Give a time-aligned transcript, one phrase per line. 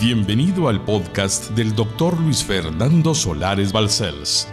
[0.00, 4.48] Bienvenido al podcast del doctor Luis Fernando Solares Balcells.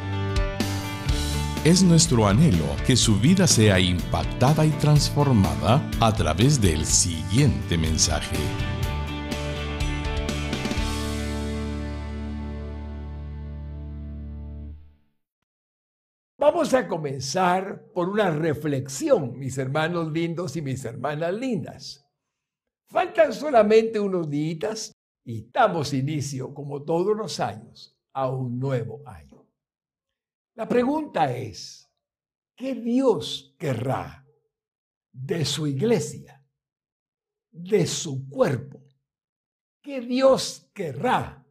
[1.63, 8.35] Es nuestro anhelo que su vida sea impactada y transformada a través del siguiente mensaje.
[16.37, 22.05] Vamos a comenzar por una reflexión, mis hermanos lindos y mis hermanas lindas.
[22.89, 24.96] Faltan solamente unos días
[25.27, 29.45] y damos inicio, como todos los años, a un nuevo año.
[30.55, 31.91] La pregunta es,
[32.55, 34.25] ¿qué Dios querrá
[35.11, 36.41] de su iglesia,
[37.51, 38.81] de su cuerpo?
[39.81, 41.45] ¿Qué Dios querrá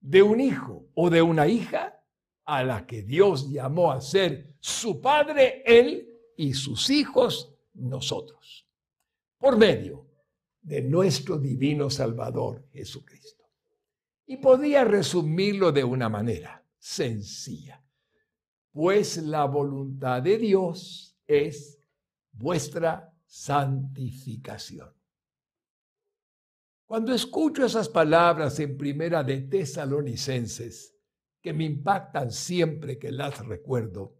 [0.00, 2.02] de un hijo o de una hija
[2.46, 8.66] a la que Dios llamó a ser su padre, él y sus hijos, nosotros?
[9.36, 10.07] Por medio
[10.68, 13.44] de nuestro divino Salvador Jesucristo.
[14.26, 17.82] Y podía resumirlo de una manera sencilla.
[18.70, 21.80] Pues la voluntad de Dios es
[22.32, 24.92] vuestra santificación.
[26.84, 30.94] Cuando escucho esas palabras en primera de Tesalonicenses,
[31.40, 34.18] que me impactan siempre que las recuerdo,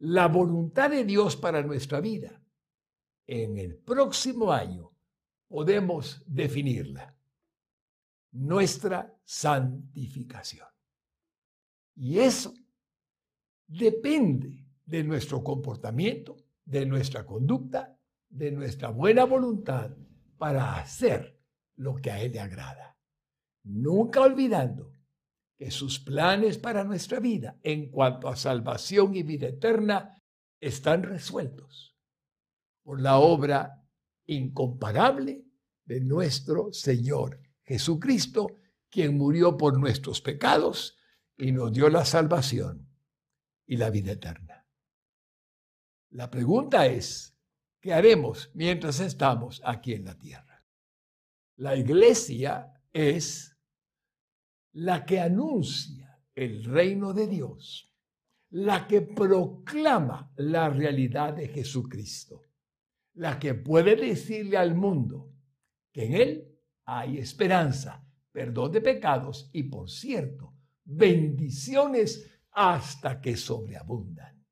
[0.00, 2.42] la voluntad de Dios para nuestra vida
[3.26, 4.95] en el próximo año
[5.48, 7.14] podemos definirla.
[8.32, 10.66] Nuestra santificación.
[11.94, 12.52] Y eso
[13.66, 19.90] depende de nuestro comportamiento, de nuestra conducta, de nuestra buena voluntad
[20.36, 21.40] para hacer
[21.76, 22.98] lo que a Él le agrada.
[23.64, 24.92] Nunca olvidando
[25.56, 30.14] que sus planes para nuestra vida en cuanto a salvación y vida eterna
[30.60, 31.96] están resueltos
[32.82, 33.85] por la obra
[34.26, 35.44] incomparable
[35.84, 38.58] de nuestro Señor Jesucristo,
[38.90, 40.96] quien murió por nuestros pecados
[41.36, 42.88] y nos dio la salvación
[43.66, 44.66] y la vida eterna.
[46.10, 47.36] La pregunta es,
[47.80, 50.64] ¿qué haremos mientras estamos aquí en la tierra?
[51.56, 53.56] La iglesia es
[54.72, 57.92] la que anuncia el reino de Dios,
[58.50, 62.45] la que proclama la realidad de Jesucristo
[63.16, 65.32] la que puede decirle al mundo
[65.92, 70.54] que en Él hay esperanza, perdón de pecados y, por cierto,
[70.84, 74.44] bendiciones hasta que sobreabundan.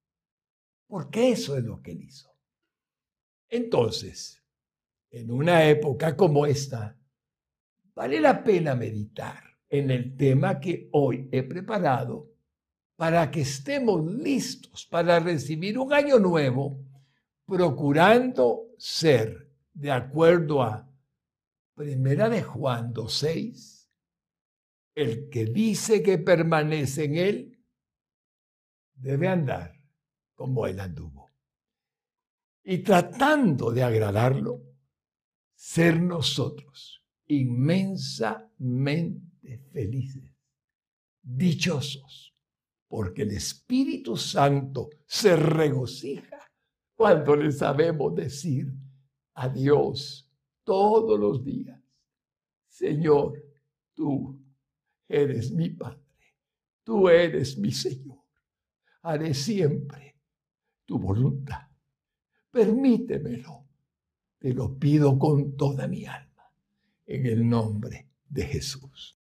[0.86, 2.30] Porque eso es lo que Él hizo.
[3.48, 4.42] Entonces,
[5.10, 6.98] en una época como esta,
[7.94, 12.32] vale la pena meditar en el tema que hoy he preparado
[12.96, 16.80] para que estemos listos para recibir un año nuevo
[17.46, 20.88] procurando ser, de acuerdo a
[21.74, 23.88] Primera de Juan 2.6,
[24.94, 27.64] el que dice que permanece en él,
[28.94, 29.74] debe andar
[30.34, 31.32] como él anduvo.
[32.62, 34.62] Y tratando de agradarlo,
[35.54, 40.30] ser nosotros inmensamente felices,
[41.20, 42.36] dichosos,
[42.86, 46.43] porque el Espíritu Santo se regocija
[46.94, 48.72] cuando le sabemos decir
[49.34, 50.30] a Dios
[50.62, 51.80] todos los días,
[52.68, 53.42] Señor,
[53.94, 54.40] tú
[55.08, 56.00] eres mi Padre,
[56.82, 58.22] tú eres mi Señor,
[59.02, 60.16] haré siempre
[60.84, 61.68] tu voluntad.
[62.50, 63.66] Permítemelo,
[64.38, 66.52] te lo pido con toda mi alma,
[67.06, 69.18] en el nombre de Jesús.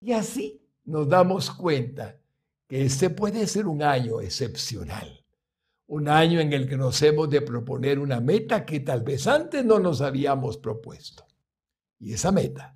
[0.00, 2.18] Y así nos damos cuenta
[2.66, 5.24] que este puede ser un año excepcional
[5.90, 9.64] un año en el que nos hemos de proponer una meta que tal vez antes
[9.64, 11.26] no nos habíamos propuesto.
[11.98, 12.72] Y esa meta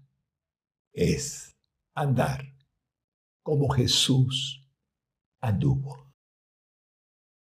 [0.92, 1.56] es
[1.94, 2.44] andar
[3.40, 4.68] como Jesús
[5.40, 6.12] anduvo.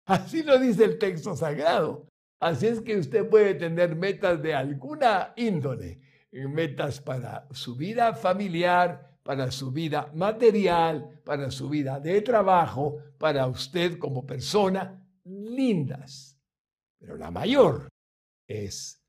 [0.07, 2.09] Así lo dice el texto sagrado.
[2.41, 6.01] Así es que usted puede tener metas de alguna índole,
[6.33, 13.47] metas para su vida familiar, para su vida material, para su vida de trabajo, para
[13.47, 16.39] usted como persona, lindas,
[16.99, 17.89] pero la mayor
[18.47, 19.03] es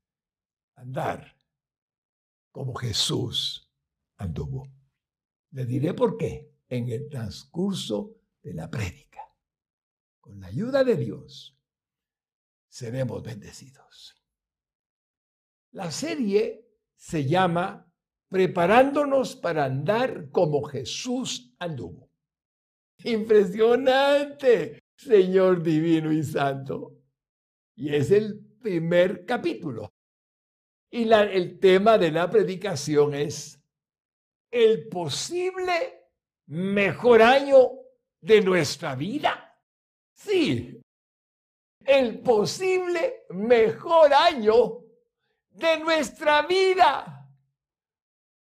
[0.76, 1.36] andar
[2.50, 3.70] como Jesús
[4.16, 4.68] anduvo.
[5.50, 9.20] Le diré por qué en el transcurso de la prédica.
[10.20, 11.58] Con la ayuda de Dios
[12.68, 14.14] seremos bendecidos.
[15.72, 17.88] La serie se llama
[18.28, 22.10] Preparándonos para andar como Jesús anduvo.
[23.04, 24.81] Impresionante.
[25.04, 26.98] Señor divino y santo.
[27.74, 29.92] Y es el primer capítulo.
[30.90, 33.58] Y el tema de la predicación es
[34.50, 36.10] el posible
[36.46, 37.70] mejor año
[38.20, 39.58] de nuestra vida.
[40.14, 40.80] Sí,
[41.84, 44.84] el posible mejor año
[45.50, 47.28] de nuestra vida.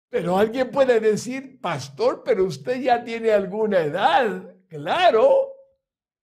[0.08, 5.57] Pero alguien puede decir, pastor, pero usted ya tiene alguna edad, claro,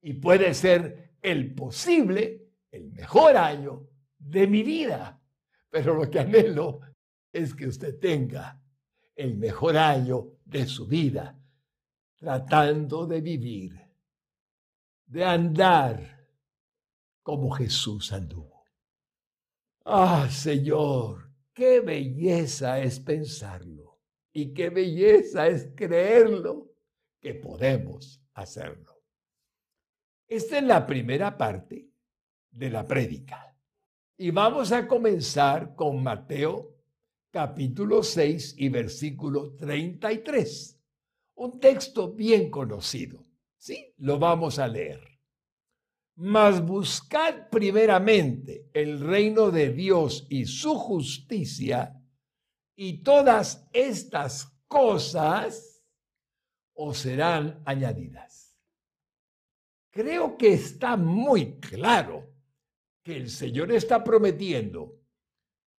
[0.05, 5.19] y puede ser el posible, el mejor año de mi vida.
[5.67, 6.81] Pero lo que anhelo
[7.33, 8.61] es que usted tenga
[9.15, 11.35] el mejor año de su vida,
[12.17, 13.81] tratando de vivir,
[15.07, 16.27] de andar
[17.23, 18.63] como Jesús anduvo.
[19.85, 24.01] Ah, Señor, qué belleza es pensarlo
[24.31, 26.75] y qué belleza es creerlo
[27.19, 28.94] que podemos hacerlo.
[30.27, 31.87] Esta es la primera parte
[32.49, 33.55] de la prédica.
[34.17, 36.75] Y vamos a comenzar con Mateo
[37.29, 40.79] capítulo 6 y versículo 33.
[41.35, 43.23] Un texto bien conocido.
[43.57, 45.01] Sí, lo vamos a leer.
[46.15, 52.01] Mas buscad primeramente el reino de Dios y su justicia,
[52.73, 55.83] y todas estas cosas
[56.73, 58.44] os serán añadidas.
[59.95, 62.29] Creo que está muy claro
[63.01, 64.99] que el Señor está prometiendo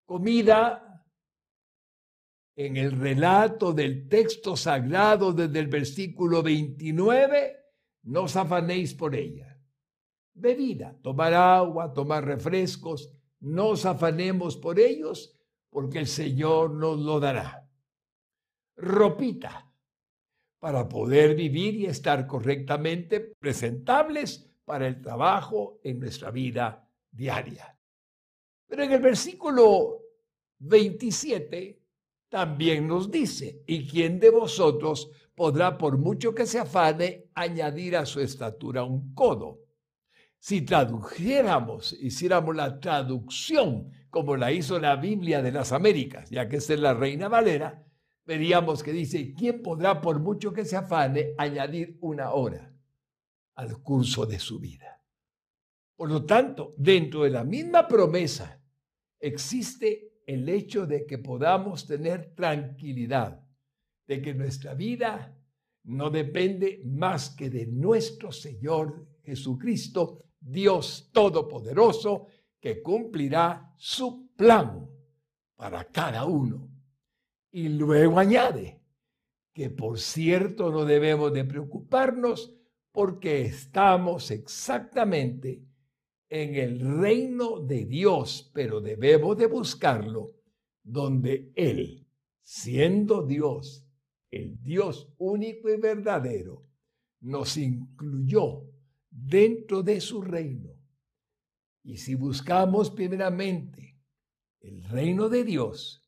[0.05, 1.03] comida,
[2.55, 7.57] en el relato del texto sagrado desde el versículo 29,
[8.03, 9.59] no os afanéis por ella.
[10.33, 13.11] Bebida, tomar agua, tomar refrescos,
[13.41, 15.37] no os afanemos por ellos,
[15.69, 17.69] porque el Señor nos lo dará.
[18.77, 19.64] Ropita,
[20.65, 27.77] para poder vivir y estar correctamente presentables para el trabajo en nuestra vida diaria.
[28.65, 29.99] Pero en el versículo
[30.57, 31.79] 27
[32.29, 38.07] también nos dice, ¿y quién de vosotros podrá, por mucho que se afane, añadir a
[38.07, 39.59] su estatura un codo?
[40.39, 46.57] Si tradujéramos, hiciéramos la traducción como la hizo la Biblia de las Américas, ya que
[46.57, 47.85] es la Reina Valera,
[48.25, 52.73] veríamos que dice, ¿quién podrá, por mucho que se afane, añadir una hora
[53.55, 55.01] al curso de su vida?
[55.95, 58.61] Por lo tanto, dentro de la misma promesa
[59.19, 63.41] existe el hecho de que podamos tener tranquilidad,
[64.07, 65.37] de que nuestra vida
[65.83, 72.27] no depende más que de nuestro Señor Jesucristo, Dios Todopoderoso,
[72.59, 74.89] que cumplirá su plan
[75.55, 76.74] para cada uno.
[77.55, 78.81] Y luego añade
[79.53, 82.53] que por cierto no debemos de preocuparnos
[82.91, 85.63] porque estamos exactamente
[86.27, 90.35] en el reino de Dios, pero debemos de buscarlo
[90.83, 92.05] donde Él,
[92.41, 93.87] siendo Dios,
[94.31, 96.67] el Dios único y verdadero,
[97.21, 98.69] nos incluyó
[99.09, 100.73] dentro de su reino.
[101.83, 103.97] Y si buscamos primeramente
[104.59, 106.04] el reino de Dios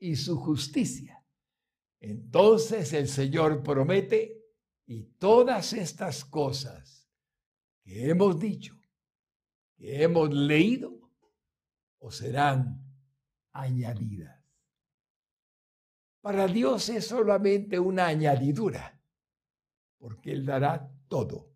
[0.00, 1.24] y su justicia,
[2.00, 4.42] entonces el Señor promete
[4.86, 7.08] y todas estas cosas
[7.84, 8.80] que hemos dicho
[9.80, 11.10] que hemos leído
[12.00, 12.84] o serán
[13.52, 14.38] añadidas.
[16.20, 19.00] Para Dios es solamente una añadidura,
[19.96, 21.50] porque Él dará todo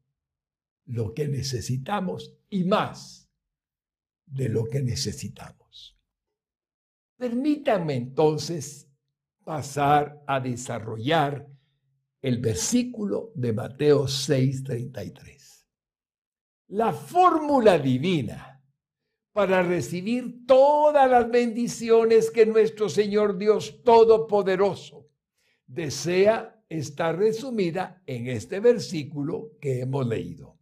[0.86, 3.30] lo que necesitamos y más
[4.24, 5.93] de lo que necesitamos.
[7.24, 8.86] Permítanme entonces
[9.44, 11.48] pasar a desarrollar
[12.20, 15.66] el versículo de Mateo 6:33
[16.68, 18.62] la fórmula divina
[19.32, 25.08] para recibir todas las bendiciones que nuestro Señor Dios Todopoderoso
[25.66, 30.58] desea está resumida en este versículo que hemos leído.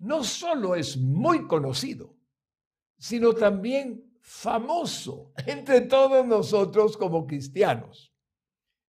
[0.00, 2.16] No solo es muy conocido,
[2.98, 8.12] sino también famoso entre todos nosotros como cristianos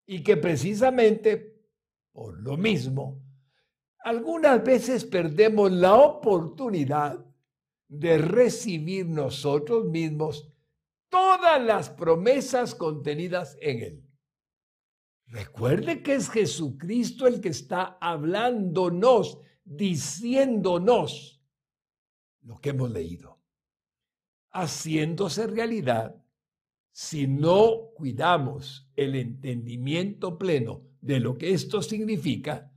[0.06, 1.64] y que precisamente
[2.12, 3.22] por lo mismo
[4.00, 7.24] algunas veces perdemos la oportunidad
[7.88, 10.52] de recibir nosotros mismos
[11.08, 14.06] todas las promesas contenidas en él.
[15.26, 21.42] Recuerde que es Jesucristo el que está hablándonos, diciéndonos
[22.42, 23.39] lo que hemos leído,
[24.52, 26.16] haciéndose realidad
[26.92, 32.70] si no cuidamos el entendimiento pleno de lo que esto significa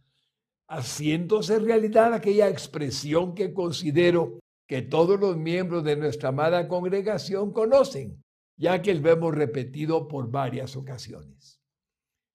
[0.67, 8.23] haciéndose realidad aquella expresión que considero que todos los miembros de nuestra amada congregación conocen,
[8.55, 11.59] ya que lo hemos repetido por varias ocasiones.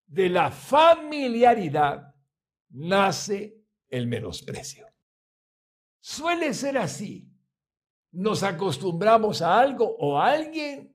[0.06, 2.14] de la familiaridad
[2.70, 3.58] nace
[3.90, 4.86] el menosprecio.
[6.00, 7.27] Suele ser así.
[8.12, 10.94] Nos acostumbramos a algo o a alguien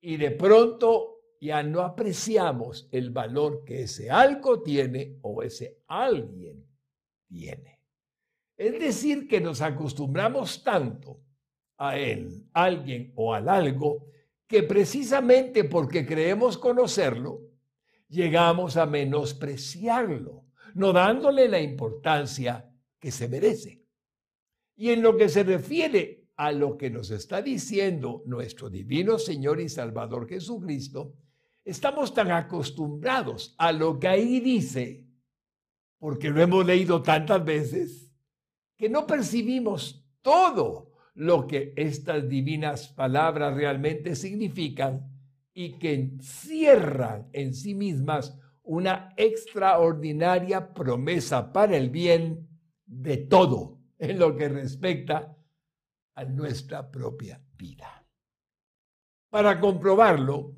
[0.00, 6.66] y de pronto ya no apreciamos el valor que ese algo tiene o ese alguien
[7.26, 7.80] tiene.
[8.56, 11.20] Es decir, que nos acostumbramos tanto
[11.78, 14.10] a él, alguien o al algo,
[14.46, 17.40] que precisamente porque creemos conocerlo,
[18.08, 20.44] llegamos a menospreciarlo,
[20.74, 23.82] no dándole la importancia que se merece.
[24.76, 29.60] Y en lo que se refiere a lo que nos está diciendo nuestro divino Señor
[29.60, 31.12] y Salvador Jesucristo,
[31.66, 35.04] estamos tan acostumbrados a lo que ahí dice,
[35.98, 38.10] porque lo hemos leído tantas veces,
[38.78, 45.12] que no percibimos todo lo que estas divinas palabras realmente significan
[45.52, 52.48] y que encierran en sí mismas una extraordinaria promesa para el bien
[52.86, 55.36] de todo en lo que respecta
[56.24, 58.06] nuestra propia vida.
[59.30, 60.56] Para comprobarlo,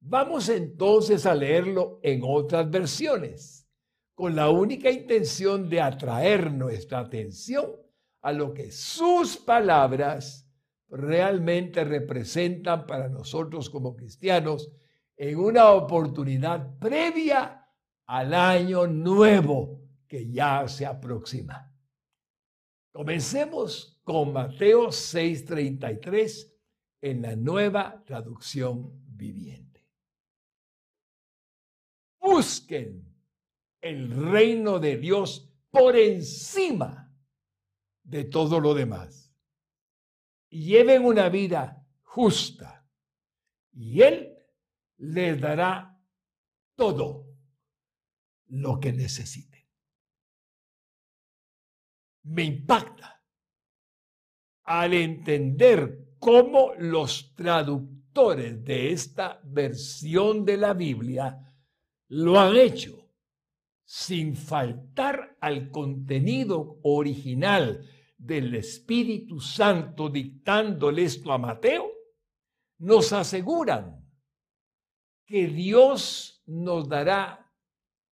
[0.00, 3.68] vamos entonces a leerlo en otras versiones,
[4.14, 7.72] con la única intención de atraer nuestra atención
[8.22, 10.48] a lo que sus palabras
[10.88, 14.72] realmente representan para nosotros como cristianos
[15.16, 17.68] en una oportunidad previa
[18.06, 21.72] al año nuevo que ya se aproxima.
[22.92, 26.50] Comencemos con Mateo 6:33
[27.02, 29.86] en la nueva traducción viviente.
[32.18, 33.14] Busquen
[33.82, 37.14] el reino de Dios por encima
[38.02, 39.30] de todo lo demás.
[40.48, 42.88] Lleven una vida justa.
[43.72, 44.38] Y Él
[44.96, 46.02] les dará
[46.76, 47.26] todo
[48.46, 49.68] lo que necesiten.
[52.22, 53.17] Me impacta
[54.68, 61.54] al entender cómo los traductores de esta versión de la Biblia
[62.08, 63.08] lo han hecho
[63.82, 67.82] sin faltar al contenido original
[68.18, 71.90] del Espíritu Santo dictándole esto a Mateo,
[72.80, 74.06] nos aseguran
[75.24, 77.50] que Dios nos dará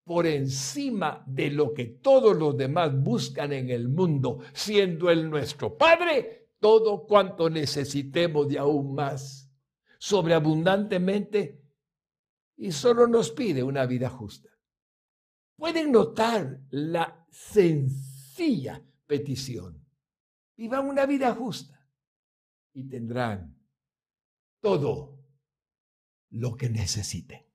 [0.05, 5.77] por encima de lo que todos los demás buscan en el mundo, siendo Él nuestro
[5.77, 9.51] Padre, todo cuanto necesitemos de aún más,
[9.99, 11.63] sobreabundantemente,
[12.57, 14.51] y solo nos pide una vida justa.
[15.57, 19.87] Pueden notar la sencilla petición
[20.57, 21.89] vivan una vida justa
[22.73, 23.57] y tendrán
[24.61, 25.23] todo
[26.31, 27.47] lo que necesiten.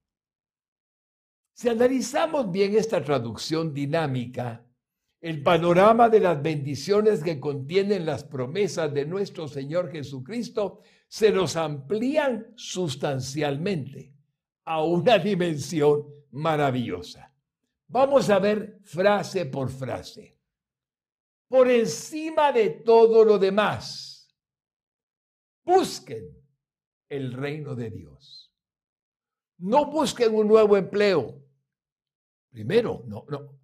[1.53, 4.65] Si analizamos bien esta traducción dinámica,
[5.21, 11.55] el panorama de las bendiciones que contienen las promesas de nuestro Señor Jesucristo se nos
[11.55, 14.13] amplían sustancialmente
[14.65, 17.33] a una dimensión maravillosa.
[17.87, 20.41] Vamos a ver frase por frase
[21.51, 24.33] por encima de todo lo demás.
[25.65, 26.33] Busquen
[27.09, 28.55] el reino de Dios.
[29.57, 31.43] No busquen un nuevo empleo.
[32.49, 33.60] Primero, no, no.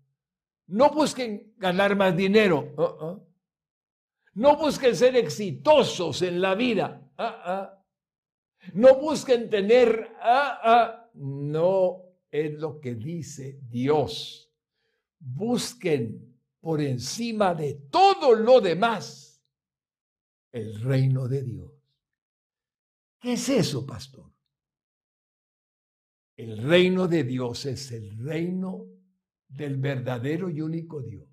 [0.68, 2.74] No busquen ganar más dinero.
[2.78, 3.26] Uh-uh.
[4.34, 7.02] No busquen ser exitosos en la vida.
[7.18, 7.68] Uh-uh.
[8.74, 10.12] No busquen tener.
[10.22, 11.08] Uh-uh.
[11.14, 14.52] No es lo que dice Dios.
[15.20, 19.42] Busquen por encima de todo lo demás
[20.52, 21.72] el reino de Dios.
[23.20, 24.32] ¿Qué es eso, pastor?
[26.36, 28.86] El reino de Dios es el reino
[29.48, 31.28] del verdadero y único Dios,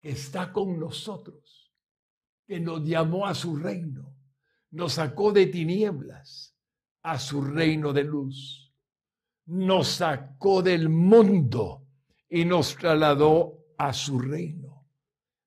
[0.00, 1.72] que está con nosotros,
[2.46, 4.14] que nos llamó a su reino,
[4.70, 6.56] nos sacó de tinieblas
[7.02, 8.74] a su reino de luz,
[9.46, 11.86] nos sacó del mundo
[12.28, 14.59] y nos trasladó a su reino.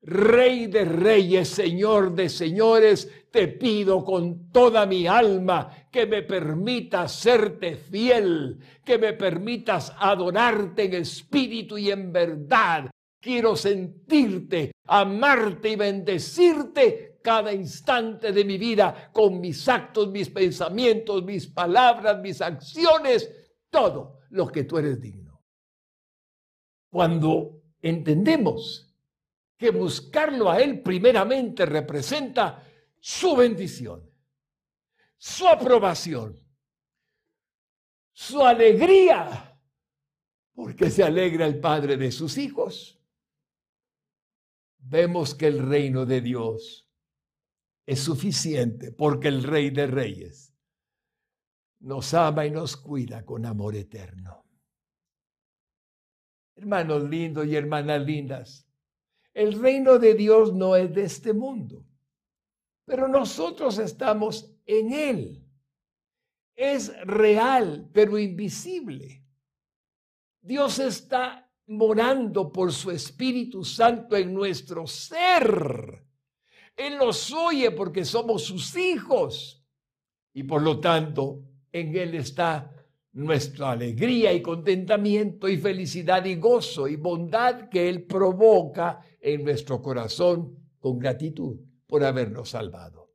[0.06, 7.14] Rey de reyes, Señor de señores, te pido con toda mi alma que me permitas
[7.14, 12.92] serte fiel, que me permitas adorarte en espíritu y en verdad.
[13.20, 21.24] Quiero sentirte, amarte y bendecirte cada instante de mi vida con mis actos, mis pensamientos,
[21.24, 23.32] mis palabras, mis acciones,
[23.70, 25.42] todo lo que tú eres digno.
[26.92, 28.93] Cuando entendemos
[29.58, 32.64] que buscarlo a Él primeramente representa
[33.00, 34.10] su bendición,
[35.18, 36.40] su aprobación,
[38.12, 39.54] su alegría
[40.54, 43.00] porque se alegra el Padre de sus hijos.
[44.78, 46.90] Vemos que el reino de Dios
[47.86, 50.54] es suficiente porque el Rey de Reyes
[51.80, 54.46] nos ama y nos cuida con amor eterno.
[56.56, 58.68] Hermanos lindos y hermanas lindas,
[59.34, 61.84] el reino de Dios no es de este mundo,
[62.86, 65.40] pero nosotros estamos en él.
[66.56, 69.24] Es real, pero invisible.
[70.42, 76.06] Dios está morando por su Espíritu Santo en nuestro ser.
[76.76, 79.64] Él nos oye porque somos sus hijos
[80.34, 82.72] y por lo tanto en Él está
[83.14, 89.82] nuestra alegría y contentamiento y felicidad y gozo y bondad que Él provoca en nuestro
[89.82, 93.14] corazón con gratitud por habernos salvado.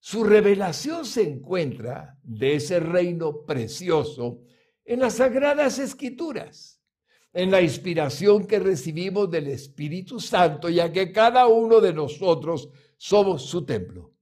[0.00, 4.42] Su revelación se encuentra de ese reino precioso
[4.84, 6.80] en las sagradas escrituras,
[7.32, 13.46] en la inspiración que recibimos del Espíritu Santo, ya que cada uno de nosotros somos
[13.46, 14.14] su templo.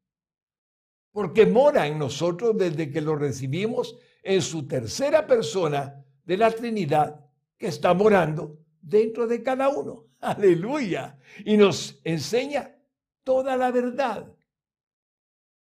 [1.11, 7.21] Porque mora en nosotros desde que lo recibimos en su tercera persona de la Trinidad
[7.57, 10.07] que está morando dentro de cada uno.
[10.21, 11.19] Aleluya.
[11.45, 12.75] Y nos enseña
[13.23, 14.33] toda la verdad.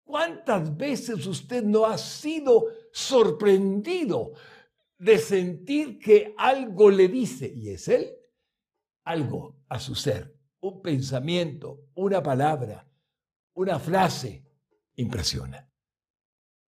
[0.03, 4.33] ¿Cuántas veces usted no ha sido sorprendido
[4.97, 8.13] de sentir que algo le dice, y es él,
[9.03, 12.87] algo a su ser, un pensamiento, una palabra,
[13.53, 14.45] una frase,
[14.95, 15.67] impresiona.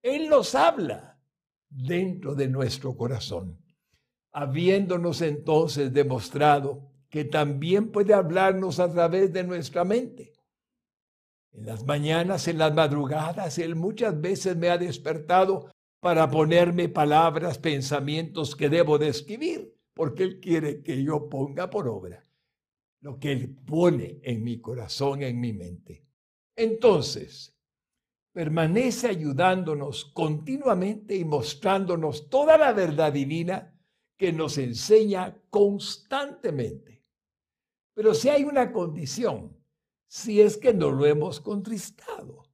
[0.01, 1.12] Él nos habla
[1.75, 3.59] dentro de nuestro corazón,
[4.31, 10.33] habiéndonos entonces demostrado que también puede hablarnos a través de nuestra mente.
[11.51, 17.59] En las mañanas, en las madrugadas, Él muchas veces me ha despertado para ponerme palabras,
[17.59, 22.23] pensamientos que debo de escribir, porque Él quiere que yo ponga por obra
[23.01, 26.05] lo que Él pone en mi corazón, en mi mente.
[26.55, 27.52] Entonces,
[28.33, 33.73] permanece ayudándonos continuamente y mostrándonos toda la verdad divina
[34.17, 37.03] que nos enseña constantemente.
[37.93, 39.55] Pero si hay una condición,
[40.07, 42.49] si es que no lo hemos contristado,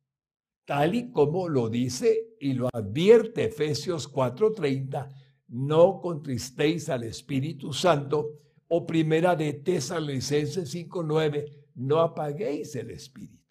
[0.66, 5.10] tal y como lo dice y lo advierte Efesios 4:30,
[5.48, 13.44] no contristéis al Espíritu Santo, o primera de Tesalonicenses 5:9, no apaguéis el Espíritu.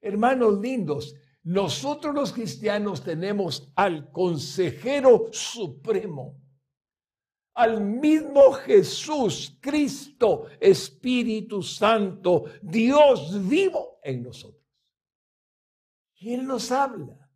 [0.00, 6.40] Hermanos lindos, nosotros los cristianos tenemos al consejero supremo,
[7.54, 14.60] al mismo Jesús, Cristo, Espíritu Santo, Dios vivo en nosotros.
[16.16, 17.30] Y Él nos habla.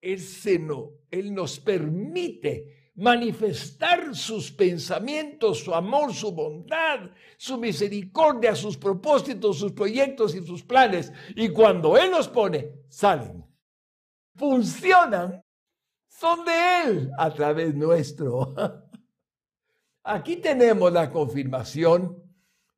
[0.00, 8.54] Él, se no, él nos permite manifestar sus pensamientos, su amor, su bondad, su misericordia,
[8.54, 11.12] sus propósitos, sus proyectos y sus planes.
[11.34, 13.44] Y cuando Él los pone, salen,
[14.34, 15.42] funcionan,
[16.08, 18.54] son de Él a través nuestro.
[20.04, 22.22] Aquí tenemos la confirmación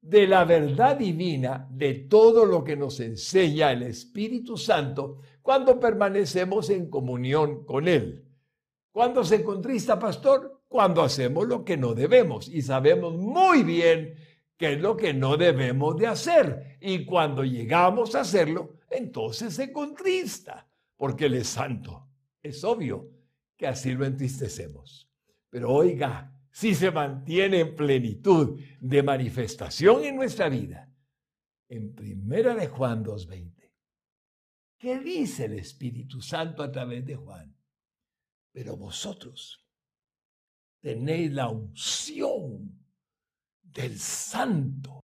[0.01, 6.69] de la verdad divina de todo lo que nos enseña el Espíritu Santo cuando permanecemos
[6.69, 8.23] en comunión con Él.
[8.95, 10.63] ¿Cuándo se contrista, pastor?
[10.69, 14.15] Cuando hacemos lo que no debemos y sabemos muy bien
[14.57, 16.79] qué es lo que no debemos de hacer.
[16.81, 22.07] Y cuando llegamos a hacerlo, entonces se contrista, porque Él es santo.
[22.41, 23.11] Es obvio
[23.57, 25.11] que así lo entristecemos.
[25.51, 30.89] Pero oiga, si se mantiene en plenitud de manifestación en nuestra vida,
[31.69, 33.73] en primera de Juan 2.20,
[34.79, 37.53] ¿qué dice el Espíritu Santo a través de Juan?
[38.55, 39.61] Pero vosotros
[40.81, 42.87] tenéis la unción
[43.61, 45.01] del santo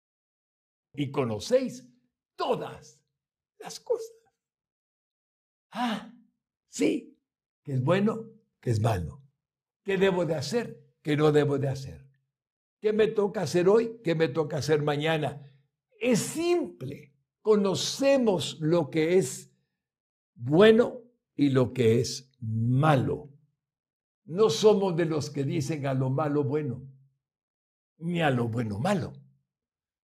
[0.92, 1.88] y conocéis
[2.36, 3.00] todas
[3.58, 4.18] las cosas.
[5.70, 6.12] Ah,
[6.68, 7.18] sí,
[7.62, 8.28] que es bueno,
[8.60, 9.22] que es malo.
[9.82, 10.84] ¿Qué debo de hacer?
[11.00, 12.06] ¿Qué no debo de hacer?
[12.80, 13.98] ¿Qué me toca hacer hoy?
[14.04, 15.50] ¿Qué me toca hacer mañana?
[15.98, 17.14] Es simple.
[17.40, 19.50] Conocemos lo que es
[20.34, 21.00] bueno
[21.34, 23.37] y lo que es malo.
[24.28, 26.86] No somos de los que dicen a lo malo bueno,
[27.96, 29.14] ni a lo bueno malo,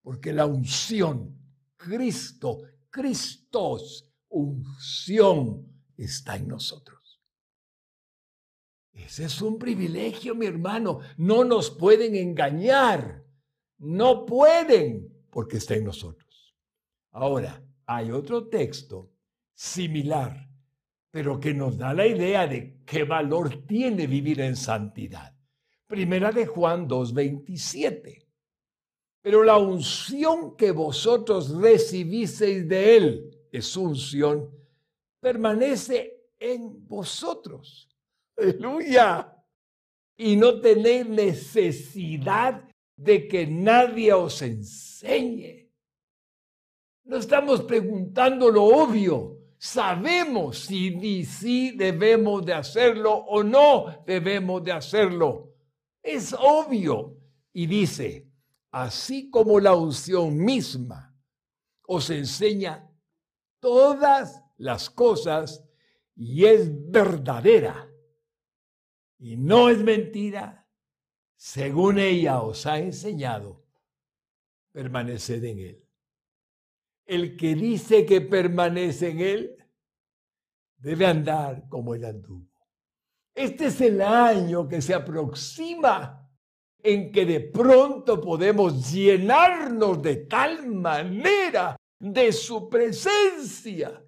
[0.03, 1.35] porque la unción,
[1.75, 7.19] Cristo, Cristos, unción está en nosotros.
[8.91, 10.99] Ese es un privilegio, mi hermano.
[11.17, 13.25] No nos pueden engañar.
[13.79, 16.55] No pueden, porque está en nosotros.
[17.09, 19.11] Ahora, hay otro texto
[19.55, 20.52] similar
[21.13, 25.31] pero que nos da la idea de qué valor tiene vivir en santidad.
[25.85, 28.25] Primera de Juan 2.27.
[29.21, 34.49] Pero la unción que vosotros recibisteis de él, es unción,
[35.19, 37.87] permanece en vosotros.
[38.35, 39.37] Aleluya.
[40.17, 45.69] Y no tenéis necesidad de que nadie os enseñe.
[47.03, 49.32] No estamos preguntando lo obvio.
[49.63, 55.55] Sabemos si, si debemos de hacerlo o no debemos de hacerlo.
[56.01, 57.17] Es obvio.
[57.53, 58.29] Y dice,
[58.71, 61.15] así como la unción misma
[61.83, 62.91] os enseña
[63.61, 65.63] todas las cosas
[66.13, 67.89] y es verdadera
[69.17, 70.67] y no es mentira,
[71.37, 73.63] según ella os ha enseñado,
[74.73, 75.82] permaneced en él.
[77.05, 79.57] El que dice que permanece en él
[80.77, 82.49] debe andar como él anduvo.
[83.33, 86.29] Este es el año que se aproxima
[86.83, 94.03] en que de pronto podemos llenarnos de tal manera de su presencia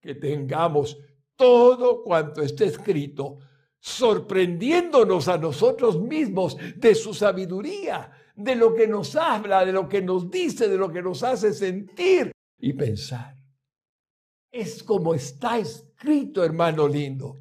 [0.00, 0.98] que tengamos
[1.34, 3.38] todo cuanto esté escrito,
[3.78, 10.02] sorprendiéndonos a nosotros mismos de su sabiduría, de lo que nos habla, de lo que
[10.02, 13.36] nos dice, de lo que nos hace sentir y pensar.
[14.52, 17.38] Es como está escrito, hermano lindo.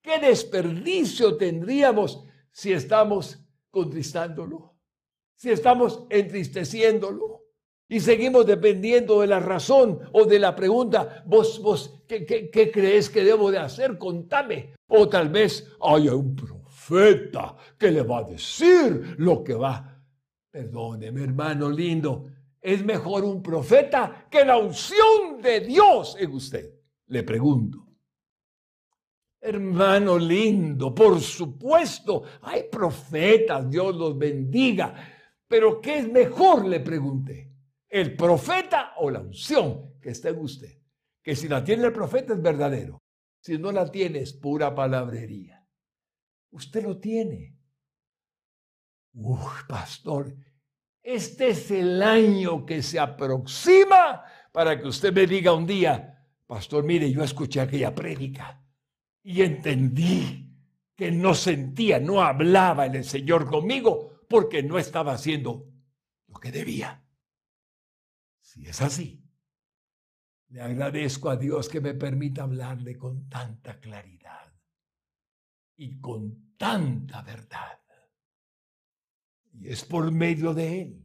[0.00, 3.38] ¿Qué desperdicio tendríamos si estamos
[3.70, 4.74] contristándolo?
[5.36, 7.42] Si estamos entristeciéndolo
[7.88, 13.10] y seguimos dependiendo de la razón o de la pregunta, vos, vos, ¿qué, qué, crees
[13.10, 13.98] que debo de hacer?
[13.98, 14.74] Contame.
[14.88, 19.91] O tal vez haya un profeta que le va a decir lo que va.
[20.52, 26.74] Perdóneme, hermano lindo, es mejor un profeta que la unción de Dios en usted.
[27.06, 27.88] Le pregunto.
[29.40, 34.94] Hermano lindo, por supuesto, hay profetas, Dios los bendiga,
[35.48, 36.66] pero ¿qué es mejor?
[36.66, 37.50] Le pregunté.
[37.88, 40.78] ¿El profeta o la unción que está en usted?
[41.22, 43.02] Que si la tiene el profeta es verdadero,
[43.40, 45.66] si no la tiene es pura palabrería.
[46.50, 47.56] Usted lo tiene.
[49.14, 50.34] Uf, pastor,
[51.02, 56.84] este es el año que se aproxima para que usted me diga un día, pastor,
[56.84, 58.62] mire, yo escuché aquella prédica
[59.22, 60.48] y entendí
[60.94, 65.68] que no sentía, no hablaba el Señor conmigo porque no estaba haciendo
[66.28, 67.04] lo que debía.
[68.40, 69.22] Si es así,
[70.48, 74.52] le agradezco a Dios que me permita hablarle con tanta claridad
[75.76, 77.81] y con tanta verdad.
[79.52, 81.04] Y es por medio de Él,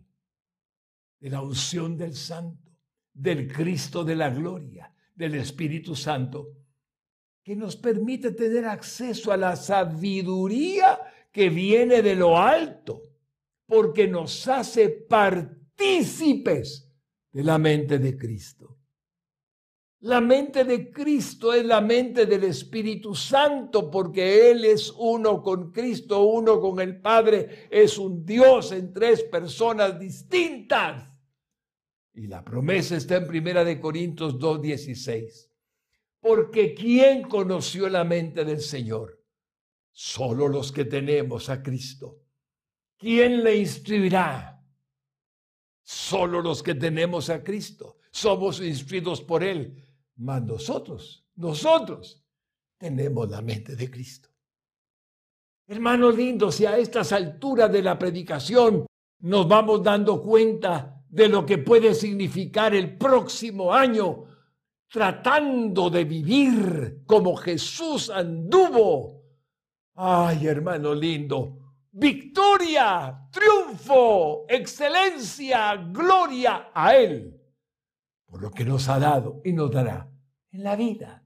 [1.20, 2.72] de la unción del Santo,
[3.14, 6.54] del Cristo de la gloria, del Espíritu Santo,
[7.44, 11.00] que nos permite tener acceso a la sabiduría
[11.32, 13.02] que viene de lo alto,
[13.66, 16.92] porque nos hace partícipes
[17.32, 18.77] de la mente de Cristo.
[20.02, 25.72] La mente de Cristo es la mente del Espíritu Santo porque Él es uno con
[25.72, 31.10] Cristo, uno con el Padre, es un Dios en tres personas distintas.
[32.14, 35.50] Y la promesa está en Primera de Corintios 2:16.
[36.20, 39.24] Porque ¿quién conoció la mente del Señor?
[39.92, 42.22] Solo los que tenemos a Cristo.
[42.98, 44.64] ¿Quién le instruirá?
[45.82, 47.98] Solo los que tenemos a Cristo.
[48.12, 49.87] Somos instruidos por Él.
[50.18, 52.24] Mas nosotros, nosotros
[52.78, 54.30] tenemos la mente de Cristo.
[55.68, 58.86] Hermanos lindos, si a estas alturas de la predicación
[59.20, 64.26] nos vamos dando cuenta de lo que puede significar el próximo año
[64.90, 69.24] tratando de vivir como Jesús anduvo.
[69.96, 71.58] Ay, hermano lindo,
[71.92, 77.37] victoria, triunfo, excelencia, gloria a Él,
[78.28, 80.12] por lo que nos ha dado y nos dará
[80.52, 81.26] en la vida.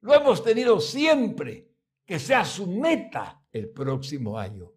[0.00, 4.72] Lo hemos tenido siempre, que sea su meta el próximo año.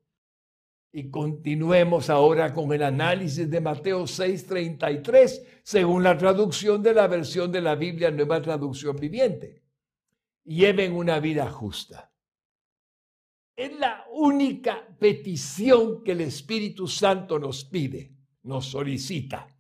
[0.91, 7.51] Y continuemos ahora con el análisis de Mateo 6:33, según la traducción de la versión
[7.51, 9.63] de la Biblia Nueva Traducción Viviente.
[10.43, 12.13] Lleven una vida justa.
[13.55, 19.54] Es la única petición que el Espíritu Santo nos pide, nos solicita.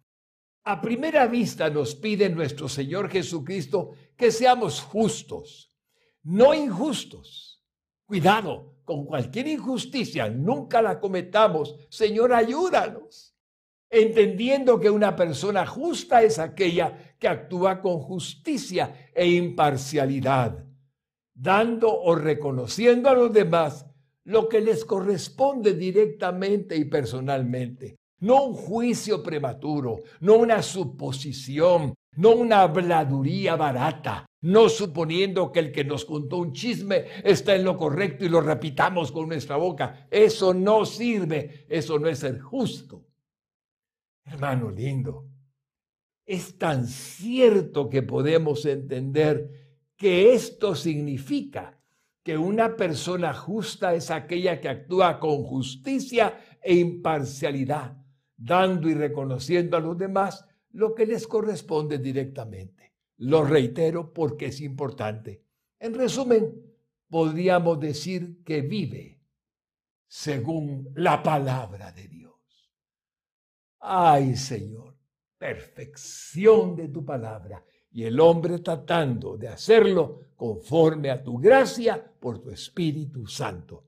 [0.67, 5.77] A primera vista nos pide nuestro Señor Jesucristo que seamos justos,
[6.23, 7.63] no injustos.
[8.07, 11.75] Cuidado, con cualquier injusticia, nunca la cometamos.
[11.89, 13.35] Señor, ayúdanos.
[13.91, 20.65] Entendiendo que una persona justa es aquella que actúa con justicia e imparcialidad,
[21.31, 23.85] dando o reconociendo a los demás
[24.23, 27.97] lo que les corresponde directamente y personalmente.
[28.19, 35.71] No un juicio prematuro, no una suposición, no una habladuría barata, no suponiendo que el
[35.71, 40.07] que nos contó un chisme está en lo correcto y lo repitamos con nuestra boca.
[40.09, 43.05] Eso no sirve, eso no es ser justo.
[44.23, 45.27] Hermano lindo,
[46.25, 49.49] es tan cierto que podemos entender
[49.95, 51.79] que esto significa
[52.23, 57.97] que una persona justa es aquella que actúa con justicia e imparcialidad,
[58.37, 62.93] dando y reconociendo a los demás lo que les corresponde directamente.
[63.17, 65.41] Lo reitero porque es importante.
[65.79, 66.53] En resumen,
[67.09, 69.21] podríamos decir que vive
[70.07, 72.33] según la palabra de Dios.
[73.79, 74.95] Ay, Señor,
[75.37, 82.39] perfección de tu palabra y el hombre tratando de hacerlo conforme a tu gracia por
[82.39, 83.85] tu Espíritu Santo.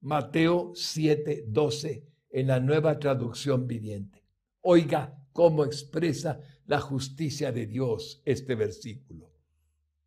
[0.00, 4.24] Mateo 7, 12 en la nueva traducción viviente.
[4.62, 9.32] Oiga cómo expresa la justicia de Dios este versículo.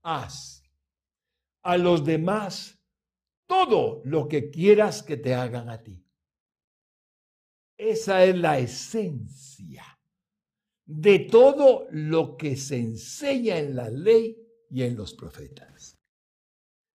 [0.02, 0.64] Haz
[1.62, 2.80] a los demás
[3.46, 6.04] todo lo que quieras que te hagan a ti.
[7.78, 9.84] Esa es la esencia
[10.86, 14.38] de todo lo que se enseña en la ley
[14.70, 15.98] y en los profetas.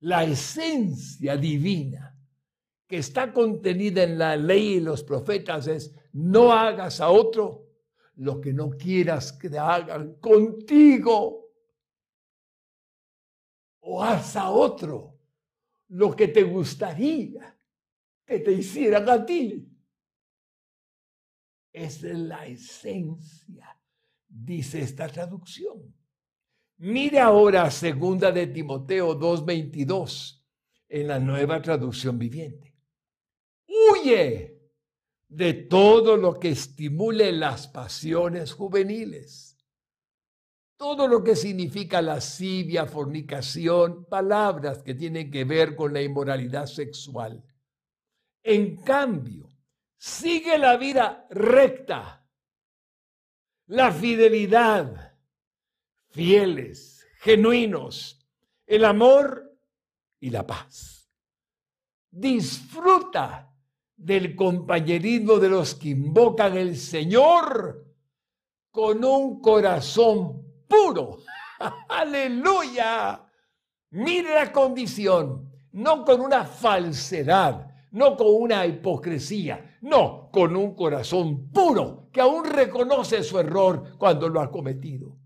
[0.01, 2.08] La esencia divina
[2.89, 7.67] que está contenida en la ley y los profetas es no hagas a otro
[8.17, 11.53] lo que no quieras que hagan contigo.
[13.81, 15.19] O haz a otro
[15.89, 17.57] lo que te gustaría
[18.27, 19.71] que te hicieran a ti.
[21.73, 23.79] Es la esencia
[24.29, 25.95] dice esta traducción.
[26.79, 30.45] Mire ahora segunda de Timoteo 2:22
[30.89, 32.68] en la nueva traducción viviente.
[33.91, 34.59] Huye
[35.29, 39.57] de todo lo que estimule las pasiones juveniles.
[40.77, 47.45] Todo lo que significa lascivia, fornicación, palabras que tienen que ver con la inmoralidad sexual.
[48.43, 49.49] En cambio,
[49.97, 52.19] sigue la vida recta
[53.69, 55.15] la fidelidad,
[56.09, 58.27] fieles, genuinos,
[58.67, 59.59] el amor
[60.21, 61.11] y la paz.
[62.11, 63.48] Disfruta
[63.99, 67.85] del compañerismo de los que invocan el Señor
[68.71, 71.19] con un corazón puro.
[71.89, 73.25] Aleluya.
[73.91, 81.51] Mire la condición, no con una falsedad, no con una hipocresía, no, con un corazón
[81.51, 85.17] puro que aún reconoce su error cuando lo ha cometido.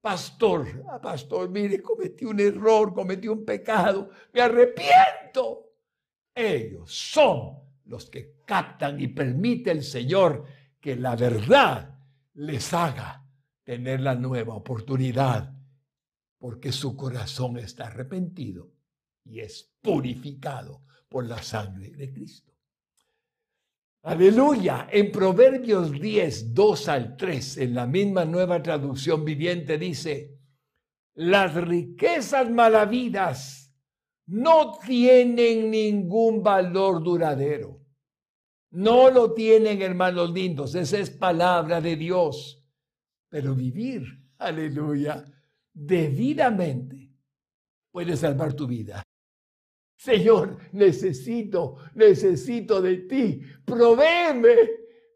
[0.00, 5.70] Pastor, ah, pastor, mire, cometí un error, cometí un pecado, me arrepiento.
[6.34, 10.44] Ellos son los que captan y permite el Señor
[10.80, 11.98] que la verdad
[12.34, 13.24] les haga
[13.64, 15.54] tener la nueva oportunidad,
[16.38, 18.72] porque su corazón está arrepentido
[19.24, 22.52] y es purificado por la sangre de Cristo.
[24.04, 24.88] Aleluya.
[24.90, 30.40] En Proverbios 10, 2 al 3, en la misma nueva traducción viviente dice,
[31.14, 33.61] las riquezas malavidas
[34.26, 37.80] no tienen ningún valor duradero.
[38.70, 40.74] No lo tienen, hermanos lindos.
[40.74, 42.64] Esa es palabra de Dios.
[43.28, 44.02] Pero vivir,
[44.38, 45.24] aleluya,
[45.72, 47.10] debidamente
[47.90, 49.02] puede salvar tu vida.
[49.96, 54.56] Señor, necesito, necesito de ti, provéeme.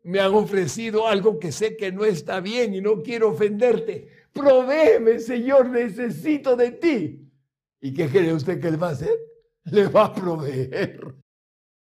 [0.05, 4.09] Me han ofrecido algo que sé que no está bien y no quiero ofenderte.
[4.33, 7.26] Provéeme, Señor, necesito de ti.
[7.81, 9.17] ¿Y qué cree usted que Él va a hacer?
[9.65, 11.15] Le va a proveer.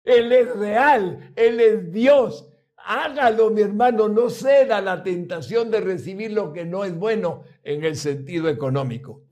[0.04, 2.48] Él es real, Él es Dios.
[2.78, 7.84] Hágalo, mi hermano, no ceda la tentación de recibir lo que no es bueno en
[7.84, 9.24] el sentido económico.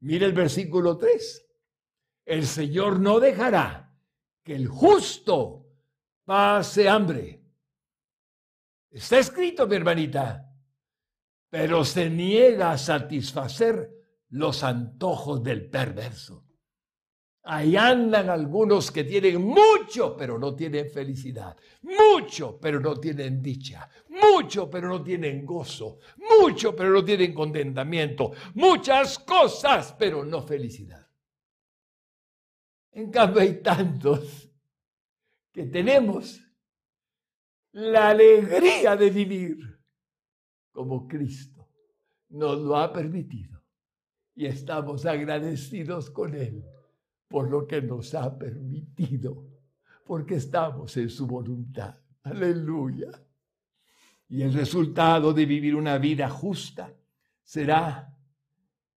[0.00, 1.48] Mire el versículo 3
[2.28, 3.90] el Señor no dejará
[4.44, 5.66] que el justo
[6.26, 7.42] pase hambre.
[8.90, 10.46] Está escrito, mi hermanita,
[11.48, 13.97] pero se niega a satisfacer
[14.30, 16.44] los antojos del perverso.
[17.44, 21.56] Ahí andan algunos que tienen mucho, pero no tienen felicidad.
[21.82, 23.88] Mucho, pero no tienen dicha.
[24.10, 25.98] Mucho, pero no tienen gozo.
[26.40, 28.32] Mucho, pero no tienen contentamiento.
[28.54, 31.08] Muchas cosas, pero no felicidad.
[32.92, 34.50] En cambio hay tantos
[35.50, 36.42] que tenemos
[37.72, 39.58] la alegría de vivir
[40.70, 41.58] como Cristo
[42.30, 43.57] nos lo ha permitido.
[44.38, 46.64] Y estamos agradecidos con Él
[47.26, 49.44] por lo que nos ha permitido,
[50.04, 51.98] porque estamos en su voluntad.
[52.22, 53.10] Aleluya.
[54.28, 56.94] Y el resultado de vivir una vida justa
[57.42, 58.16] será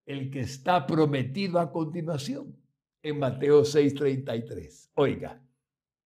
[0.05, 2.55] el que está prometido a continuación
[3.03, 4.91] en Mateo 6:33.
[4.97, 5.43] Oiga,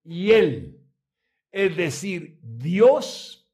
[0.04, 0.80] y él,
[1.50, 3.50] es decir, Dios,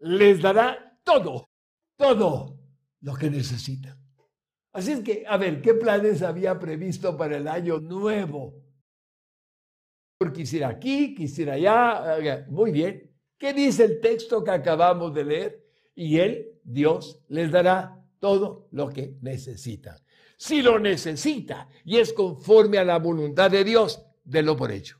[0.00, 1.48] les dará todo,
[1.96, 2.58] todo
[3.00, 4.01] lo que necesitan.
[4.72, 8.54] Así es que, a ver, ¿qué planes había previsto para el año nuevo?
[10.32, 12.46] Quisiera aquí, quisiera allá.
[12.48, 13.10] Muy bien.
[13.36, 15.66] ¿Qué dice el texto que acabamos de leer?
[15.94, 19.96] Y Él, Dios, les dará todo lo que necesitan.
[20.36, 24.96] Si lo necesita y es conforme a la voluntad de Dios, délo por hecho.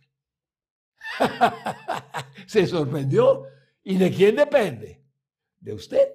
[2.46, 3.44] Se sorprendió.
[3.84, 5.02] ¿Y de quién depende?
[5.58, 6.12] De usted,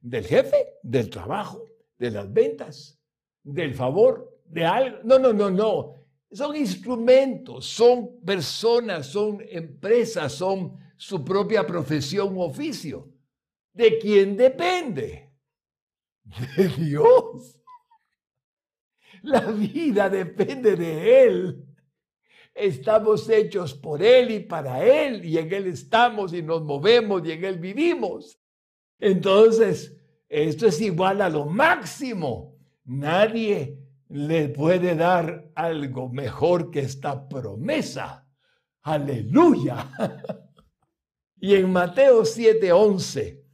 [0.00, 1.64] del jefe, del trabajo,
[2.00, 2.98] de las ventas,
[3.42, 4.98] del favor, de algo.
[5.04, 5.94] No, no, no, no.
[6.32, 13.12] Son instrumentos, son personas, son empresas, son su propia profesión u oficio.
[13.72, 15.30] ¿De quién depende?
[16.56, 17.60] De Dios.
[19.22, 21.66] La vida depende de Él.
[22.54, 27.32] Estamos hechos por Él y para Él, y en Él estamos y nos movemos y
[27.32, 28.40] en Él vivimos.
[28.98, 29.99] Entonces,
[30.30, 32.56] esto es igual a lo máximo.
[32.84, 33.76] Nadie
[34.08, 38.28] le puede dar algo mejor que esta promesa.
[38.82, 39.90] Aleluya.
[41.36, 43.44] y en Mateo 7:11,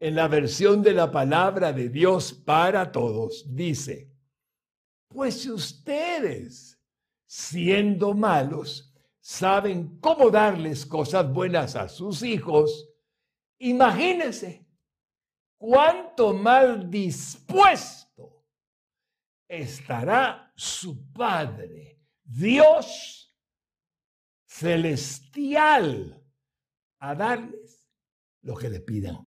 [0.00, 4.10] en la versión de la palabra de Dios para todos, dice,
[5.08, 6.80] pues si ustedes,
[7.26, 8.90] siendo malos,
[9.20, 12.88] saben cómo darles cosas buenas a sus hijos,
[13.58, 14.62] imagínense
[15.62, 18.44] cuánto más dispuesto
[19.46, 23.32] estará su Padre, Dios
[24.44, 26.20] celestial,
[26.98, 27.88] a darles
[28.42, 29.24] lo que le pidan.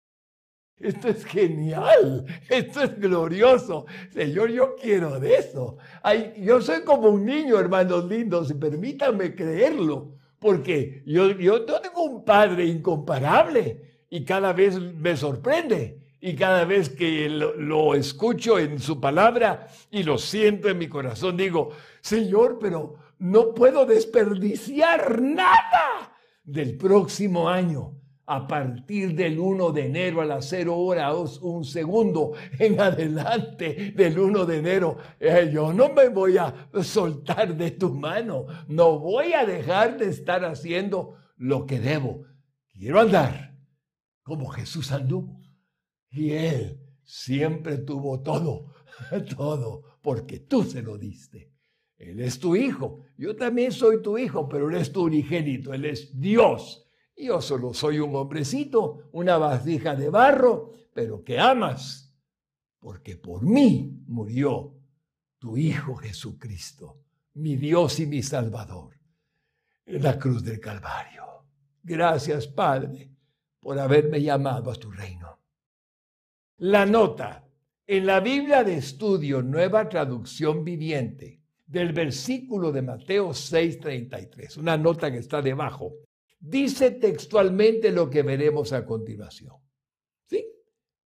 [0.75, 3.87] Esto es genial, esto es glorioso.
[4.11, 5.77] Señor, yo quiero de eso.
[6.03, 12.23] Ay, yo soy como un niño, hermanos lindos, permítanme creerlo, porque yo, yo tengo un
[12.23, 15.98] Padre incomparable y cada vez me sorprende.
[16.21, 21.37] Y cada vez que lo, escucho en su palabra y lo siento en mi corazón,
[21.37, 21.69] digo,
[22.01, 30.21] Señor, pero no puedo desperdiciar nada del próximo año a partir del 1 de enero
[30.21, 35.89] a las 0 horas, un segundo en adelante del 1 de enero, eh, yo no
[35.89, 41.65] me voy a soltar de tu mano, no voy a dejar de estar haciendo lo
[41.65, 42.25] que debo.
[42.71, 43.57] Quiero andar
[44.21, 45.38] como Jesús anduvo.
[46.11, 48.73] Y Él siempre tuvo todo,
[49.37, 51.51] todo, porque tú se lo diste.
[51.97, 53.01] Él es tu hijo.
[53.17, 55.73] Yo también soy tu hijo, pero Él es tu unigénito.
[55.73, 56.85] Él es Dios
[57.25, 62.15] yo solo soy un hombrecito, una vasija de barro, pero que amas,
[62.79, 64.73] porque por mí murió
[65.37, 67.01] tu Hijo Jesucristo,
[67.33, 68.97] mi Dios y mi Salvador,
[69.85, 71.23] en la cruz del Calvario.
[71.83, 73.11] Gracias, Padre,
[73.59, 75.38] por haberme llamado a tu reino.
[76.59, 77.47] La nota
[77.87, 85.11] en la Biblia de estudio, nueva traducción viviente, del versículo de Mateo 6:33, una nota
[85.11, 85.95] que está debajo
[86.39, 89.55] dice textualmente lo que veremos a continuación.
[90.25, 90.45] ¿Sí?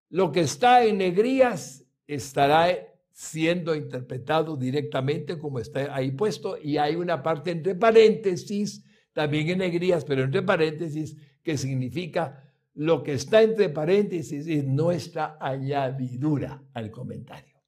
[0.09, 2.67] Lo que está en negrías estará
[3.11, 9.59] siendo interpretado directamente como está ahí puesto y hay una parte entre paréntesis, también en
[9.59, 12.42] negrías, pero entre paréntesis, que significa
[12.75, 17.61] lo que está entre paréntesis es nuestra añadidura al comentario.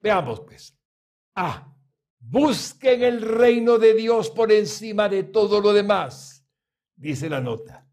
[0.00, 0.78] Veamos pues.
[1.34, 1.74] Ah,
[2.18, 6.34] busquen el reino de Dios por encima de todo lo demás
[6.96, 7.86] dice la nota,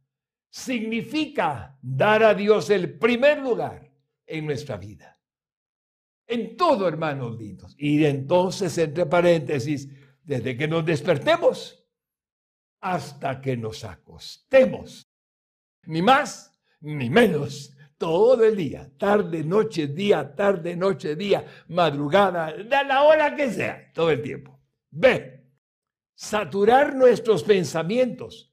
[0.49, 3.91] significa dar a Dios el primer lugar
[4.25, 5.19] en nuestra vida.
[6.27, 7.75] En todo, hermanos lindos.
[7.77, 9.89] Y entonces, entre paréntesis,
[10.23, 11.85] desde que nos despertemos
[12.79, 15.05] hasta que nos acostemos.
[15.83, 16.50] Ni más
[16.81, 17.75] ni menos.
[17.97, 23.91] Todo el día, tarde, noche, día, tarde, noche, día, madrugada, de la hora que sea,
[23.93, 24.59] todo el tiempo.
[24.89, 25.39] B.
[26.15, 28.51] Saturar nuestros pensamientos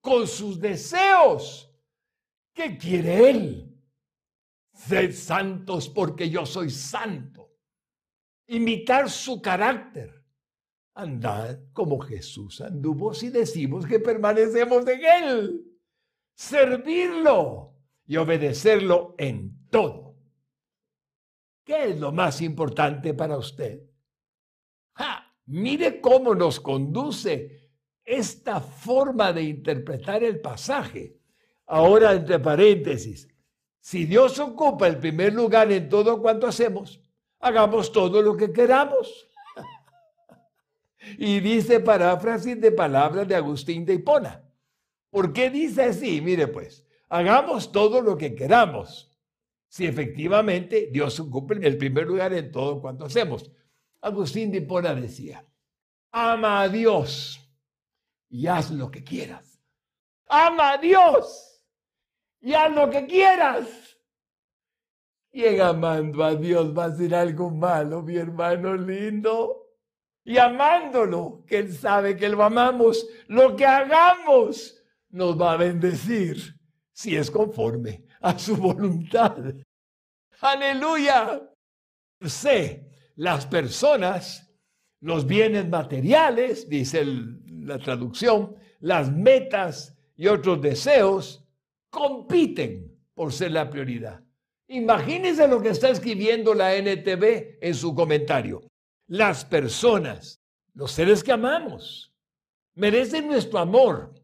[0.00, 1.70] con sus deseos.
[2.52, 3.80] ¿Qué quiere Él?
[4.74, 7.50] Sed santos porque yo soy santo.
[8.48, 10.22] Imitar su carácter.
[10.94, 15.71] Andar como Jesús anduvo si decimos que permanecemos en Él.
[16.34, 17.74] Servirlo
[18.06, 20.16] y obedecerlo en todo.
[21.64, 23.82] ¿Qué es lo más importante para usted?
[24.94, 25.32] ¡Ja!
[25.46, 27.70] Mire cómo nos conduce
[28.04, 31.18] esta forma de interpretar el pasaje.
[31.66, 33.28] Ahora, entre paréntesis,
[33.80, 37.00] si Dios ocupa el primer lugar en todo cuanto hacemos,
[37.40, 39.28] hagamos todo lo que queramos.
[41.18, 44.42] y dice paráfrasis de palabras de Agustín de Hipona.
[45.12, 46.22] ¿Por qué dice así?
[46.22, 49.10] Mire pues, hagamos todo lo que queramos.
[49.68, 53.50] Si efectivamente Dios ocupa el primer lugar en todo cuanto hacemos.
[54.00, 55.46] Agustín de Hipona decía,
[56.10, 57.38] ama a Dios
[58.30, 59.60] y haz lo que quieras.
[60.28, 61.62] Ama a Dios
[62.40, 63.68] y haz lo que quieras.
[65.30, 69.76] ¿Quién amando a Dios va a hacer algo malo, mi hermano lindo?
[70.24, 74.81] Y amándolo, que Él sabe que lo amamos, lo que hagamos
[75.12, 76.56] nos va a bendecir
[76.92, 79.36] si es conforme a su voluntad.
[80.40, 81.48] Aleluya.
[82.20, 84.50] Sé, las personas,
[85.00, 91.44] los bienes materiales, dice la traducción, las metas y otros deseos
[91.90, 94.22] compiten por ser la prioridad.
[94.68, 98.62] Imagínense lo que está escribiendo la NTV en su comentario.
[99.06, 100.40] Las personas,
[100.74, 102.12] los seres que amamos,
[102.74, 104.14] merecen nuestro amor.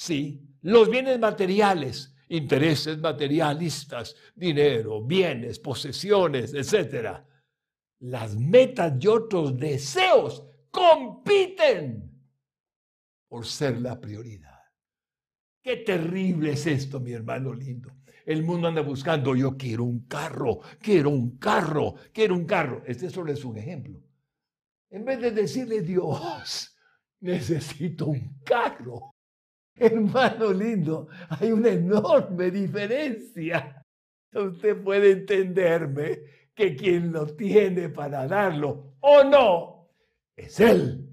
[0.00, 7.18] Sí, los bienes materiales, intereses materialistas, dinero, bienes, posesiones, etc.
[7.98, 12.16] Las metas y otros deseos compiten
[13.26, 14.60] por ser la prioridad.
[15.60, 17.96] Qué terrible es esto, mi hermano lindo.
[18.24, 22.84] El mundo anda buscando, yo quiero un carro, quiero un carro, quiero un carro.
[22.86, 24.00] Este solo es un ejemplo.
[24.90, 26.78] En vez de decirle, Dios,
[27.20, 29.16] necesito un carro.
[29.80, 33.84] Hermano lindo, hay una enorme diferencia.
[34.32, 36.20] Usted puede entenderme
[36.54, 39.78] que quien lo tiene para darlo o no
[40.36, 41.04] es Él.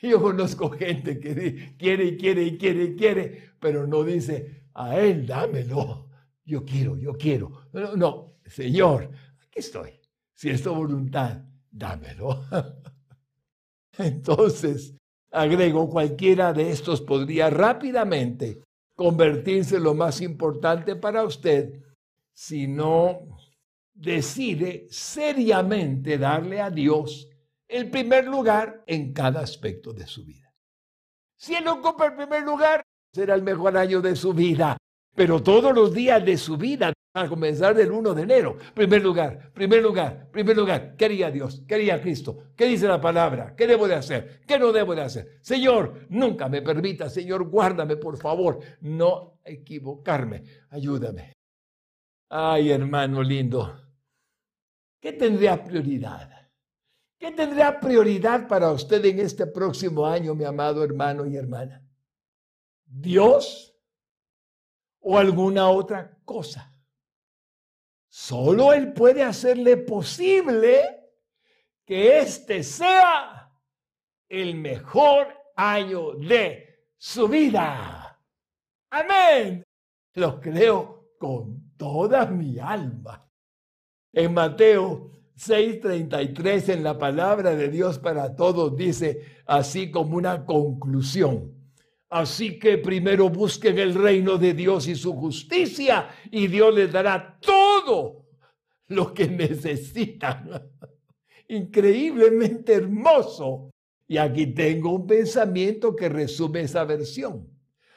[0.00, 4.98] Yo conozco gente que quiere y quiere y quiere y quiere, pero no dice, a
[4.98, 6.08] Él dámelo.
[6.44, 7.68] Yo quiero, yo quiero.
[7.72, 9.10] No, no, Señor,
[9.40, 10.00] aquí estoy.
[10.34, 12.44] Si es tu voluntad, dámelo.
[13.98, 14.96] Entonces,
[15.32, 18.62] agrego, cualquiera de estos podría rápidamente
[18.94, 21.82] convertirse en lo más importante para usted
[22.34, 23.20] si no
[23.94, 27.28] decide seriamente darle a Dios
[27.68, 30.52] el primer lugar en cada aspecto de su vida.
[31.38, 34.76] Si él ocupa el primer lugar, será el mejor año de su vida.
[35.14, 39.52] Pero todos los días de su vida, a comenzar del 1 de enero, primer lugar,
[39.52, 43.54] primer lugar, primer lugar, quería Dios, quería Cristo, ¿qué dice la palabra?
[43.54, 44.40] ¿Qué debo de hacer?
[44.46, 45.38] ¿Qué no debo de hacer?
[45.42, 51.34] Señor, nunca me permita, Señor, guárdame, por favor, no equivocarme, ayúdame.
[52.30, 53.76] Ay, hermano lindo,
[54.98, 56.30] ¿qué tendría prioridad?
[57.18, 61.86] ¿Qué tendría prioridad para usted en este próximo año, mi amado hermano y hermana?
[62.86, 63.71] ¿Dios?
[65.02, 66.74] O alguna otra cosa.
[68.08, 71.00] Solo Él puede hacerle posible
[71.84, 73.52] que este sea
[74.28, 78.20] el mejor año de su vida.
[78.90, 79.64] Amén.
[80.14, 83.28] Lo creo con toda mi alma.
[84.12, 91.61] En Mateo 6:33, en la palabra de Dios para todos, dice así como una conclusión.
[92.12, 97.38] Así que primero busquen el reino de Dios y su justicia y Dios les dará
[97.40, 98.26] todo
[98.88, 100.70] lo que necesitan.
[101.48, 103.70] Increíblemente hermoso.
[104.06, 107.48] Y aquí tengo un pensamiento que resume esa versión.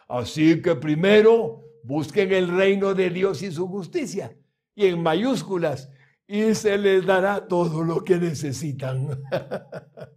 [0.08, 4.34] Así que primero busquen el reino de Dios y su justicia.
[4.76, 5.90] Y en mayúsculas,
[6.26, 9.22] y se les dará todo lo que necesitan.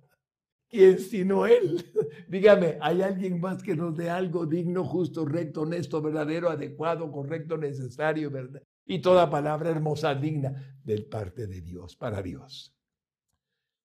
[0.68, 1.84] ¿Quién sino Él?
[2.28, 7.56] Dígame, ¿hay alguien más que nos dé algo digno, justo, recto, honesto, verdadero, adecuado, correcto,
[7.56, 8.62] necesario, verdad?
[8.84, 12.74] Y toda palabra hermosa, digna de parte de Dios, para Dios.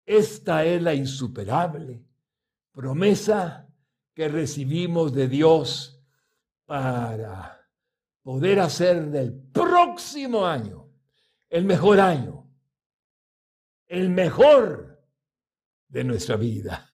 [0.05, 2.03] Esta es la insuperable
[2.71, 3.67] promesa
[4.13, 6.01] que recibimos de Dios
[6.65, 7.59] para
[8.21, 10.89] poder hacer del próximo año
[11.49, 12.49] el mejor año,
[13.87, 14.94] el mejor
[15.87, 16.93] de nuestra vida.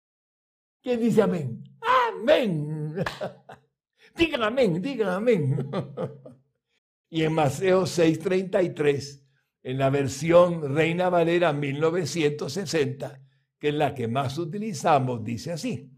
[0.82, 1.64] ¿Quién dice amén?
[1.82, 2.96] Amén.
[4.16, 5.70] digan amén, digan amén.
[7.10, 9.22] y en Mateo 6:33,
[9.64, 13.22] en la versión Reina Valera 1960,
[13.58, 15.92] que es la que más utilizamos, dice así.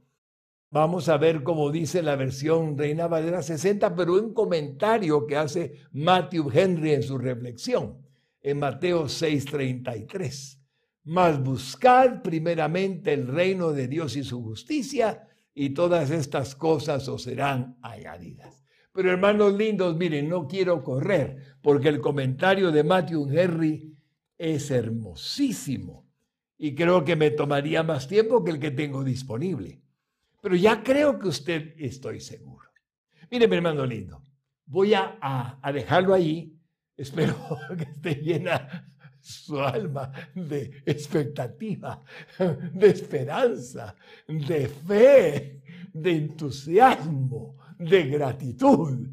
[0.73, 5.75] Vamos a ver cómo dice la versión Reina Valera 60, pero un comentario que hace
[5.91, 8.01] Matthew Henry en su reflexión,
[8.41, 10.61] en Mateo 6:33.
[11.03, 17.23] Mas buscad primeramente el reino de Dios y su justicia, y todas estas cosas os
[17.23, 18.63] serán añadidas.
[18.93, 23.95] Pero hermanos lindos, miren, no quiero correr porque el comentario de Matthew Henry
[24.37, 26.07] es hermosísimo
[26.57, 29.81] y creo que me tomaría más tiempo que el que tengo disponible.
[30.41, 32.69] Pero ya creo que usted estoy seguro.
[33.29, 34.23] Mire, mi hermano lindo,
[34.65, 36.57] voy a, a, dejarlo ahí.
[36.97, 37.35] Espero
[37.77, 38.90] que esté llena
[39.22, 42.03] su alma de expectativa,
[42.74, 43.95] de esperanza,
[44.28, 45.61] de fe,
[45.93, 49.07] de entusiasmo, de gratitud.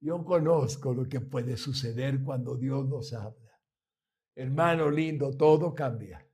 [0.00, 3.60] Yo conozco lo que puede suceder cuando Dios nos habla.
[4.34, 6.24] Hermano lindo, todo cambia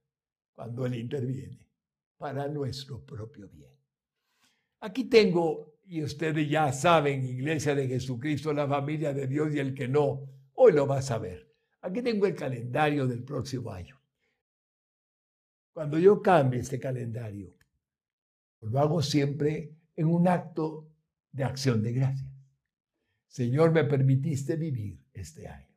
[0.52, 1.66] cuando Él interviene
[2.18, 3.70] para nuestro propio bien.
[4.80, 9.74] Aquí tengo, y ustedes ya saben, Iglesia de Jesucristo, la familia de Dios y el
[9.74, 11.51] que no, hoy lo va a saber.
[11.82, 13.98] Aquí tengo el calendario del próximo año.
[15.72, 17.54] Cuando yo cambie este calendario,
[18.60, 20.88] lo hago siempre en un acto
[21.32, 22.30] de acción de gracias.
[23.26, 25.74] Señor, me permitiste vivir este año.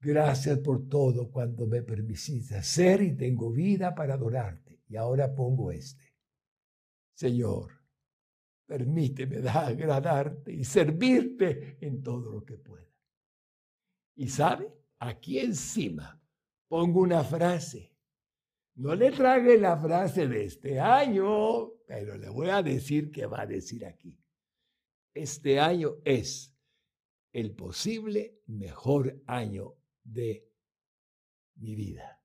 [0.00, 4.80] Gracias por todo cuando me permitiste hacer y tengo vida para adorarte.
[4.88, 6.04] Y ahora pongo este.
[7.14, 7.70] Señor,
[8.66, 12.89] permíteme agradarte y servirte en todo lo que pueda.
[14.20, 16.22] Y sabe, aquí encima
[16.68, 17.96] pongo una frase.
[18.74, 23.40] No le trague la frase de este año, pero le voy a decir qué va
[23.40, 24.22] a decir aquí.
[25.14, 26.54] Este año es
[27.32, 30.46] el posible mejor año de
[31.54, 32.22] mi vida.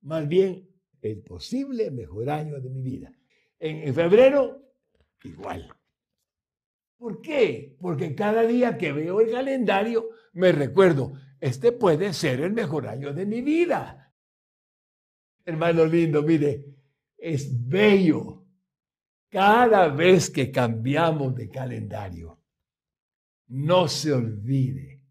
[0.00, 0.66] Más bien,
[1.02, 3.12] el posible mejor año de mi vida.
[3.58, 4.62] En, febrero,
[5.24, 5.70] igual.
[7.02, 7.76] ¿Por qué?
[7.80, 13.12] Porque cada día que veo el calendario me recuerdo, este puede ser el mejor año
[13.12, 14.14] de mi vida.
[15.44, 16.64] Hermano lindo, mire,
[17.18, 18.46] es bello
[19.28, 22.38] cada vez que cambiamos de calendario.
[23.48, 25.02] No se olvide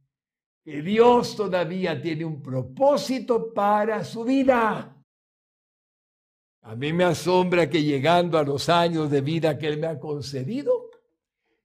[0.64, 4.96] que Dios todavía tiene un propósito para su vida.
[6.62, 10.00] A mí me asombra que llegando a los años de vida que Él me ha
[10.00, 10.80] concedido,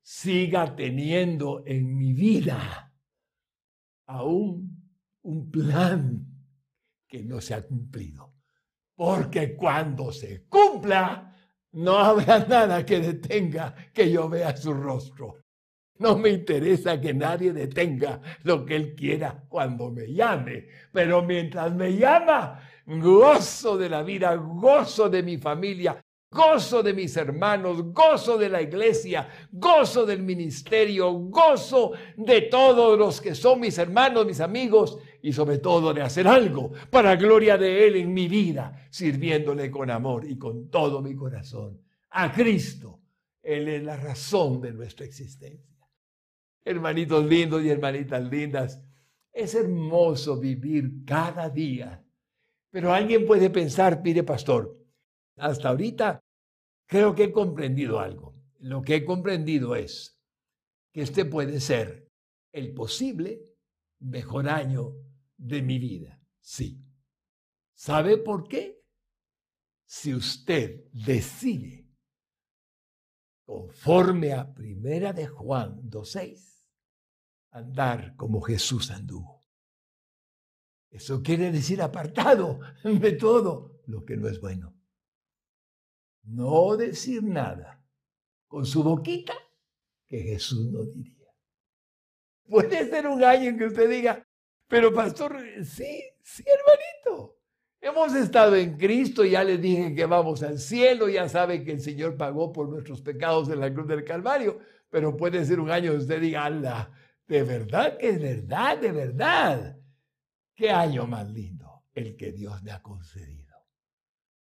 [0.07, 2.93] siga teniendo en mi vida
[4.07, 6.25] aún un plan
[7.09, 8.35] que no se ha cumplido.
[8.95, 11.35] Porque cuando se cumpla,
[11.73, 15.43] no habrá nada que detenga que yo vea su rostro.
[15.99, 21.75] No me interesa que nadie detenga lo que Él quiera cuando me llame, pero mientras
[21.75, 28.37] me llama, gozo de la vida, gozo de mi familia, gozo de mis hermanos, gozo
[28.37, 34.41] de la iglesia, gozo del ministerio, gozo de todos los que son mis hermanos, mis
[34.41, 39.71] amigos y sobre todo de hacer algo para gloria de Él en mi vida, sirviéndole
[39.71, 41.81] con amor y con todo mi corazón.
[42.11, 43.01] A Cristo,
[43.43, 45.77] Él es la razón de nuestra existencia.
[46.65, 48.83] Hermanitos lindos y hermanitas lindas,
[49.33, 52.03] es hermoso vivir cada día
[52.77, 54.77] pero alguien puede pensar, pide pastor,
[55.37, 56.23] hasta ahorita
[56.87, 58.35] creo que he comprendido algo.
[58.59, 60.21] Lo que he comprendido es
[60.93, 62.11] que este puede ser
[62.53, 63.57] el posible
[64.01, 64.95] mejor año
[65.37, 66.21] de mi vida.
[66.41, 66.83] Sí.
[67.75, 68.83] ¿Sabe por qué?
[69.85, 71.87] Si usted decide,
[73.45, 76.65] conforme a Primera de Juan 2.6,
[77.51, 79.47] andar como Jesús anduvo.
[80.91, 84.76] Eso quiere decir apartado de todo lo que no es bueno.
[86.27, 87.83] No decir nada
[88.47, 89.35] con su boquita
[90.07, 91.33] que Jesús no diría.
[92.49, 94.25] Puede ser un año en que usted diga,
[94.69, 97.39] pero pastor, sí, sí, hermanito.
[97.81, 101.81] Hemos estado en Cristo, ya les dije que vamos al cielo, ya sabe que el
[101.81, 104.59] Señor pagó por nuestros pecados en la cruz del Calvario,
[104.91, 106.91] pero puede ser un año que usted diga,
[107.29, 109.79] de verdad que es verdad, de verdad.
[110.55, 113.46] Qué año más lindo el que Dios me ha concedido.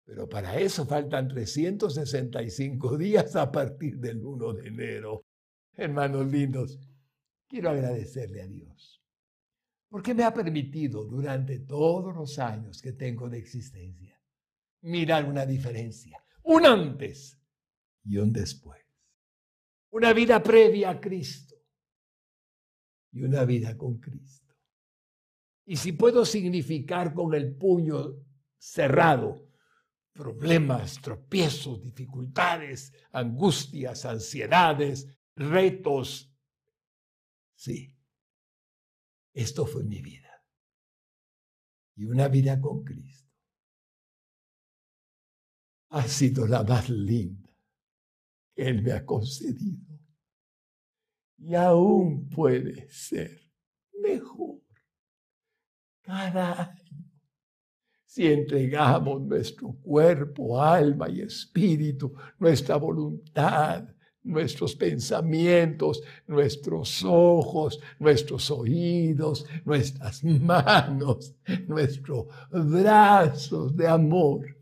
[0.08, 5.26] Pero para eso faltan 365 días a partir del 1 de enero.
[5.74, 6.80] Hermanos lindos,
[7.46, 9.02] quiero agradecerle a Dios
[9.90, 14.18] porque me ha permitido durante todos los años que tengo de existencia
[14.82, 17.38] mirar una diferencia, un antes
[18.04, 18.80] y un después.
[19.90, 21.54] Una vida previa a Cristo
[23.12, 24.54] y una vida con Cristo.
[25.66, 28.14] Y si puedo significar con el puño
[28.56, 29.47] cerrado
[30.18, 35.06] problemas, tropiezos, dificultades, angustias, ansiedades,
[35.36, 36.34] retos,
[37.54, 37.96] sí,
[39.32, 40.44] esto fue mi vida.
[41.94, 43.32] Y una vida con Cristo
[45.90, 47.48] ha sido la más linda
[48.56, 50.00] Él me ha concedido.
[51.36, 53.52] Y aún puede ser
[54.02, 54.60] mejor
[56.02, 56.76] cada
[58.18, 63.84] si entregamos nuestro cuerpo, alma y espíritu, nuestra voluntad,
[64.24, 71.32] nuestros pensamientos, nuestros ojos, nuestros oídos, nuestras manos,
[71.68, 74.58] nuestros brazos de amor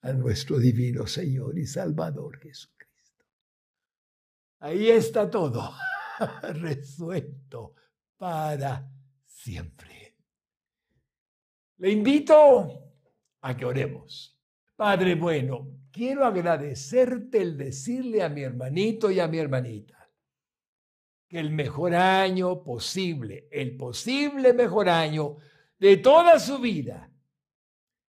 [0.00, 3.26] a nuestro divino Señor y Salvador Jesucristo.
[4.58, 5.72] Ahí está todo
[6.54, 7.76] resuelto
[8.18, 8.90] para
[9.24, 10.09] siempre.
[11.80, 12.92] Le invito
[13.40, 14.38] a que oremos.
[14.76, 19.96] Padre bueno, quiero agradecerte el decirle a mi hermanito y a mi hermanita
[21.26, 25.36] que el mejor año posible, el posible mejor año
[25.78, 27.10] de toda su vida,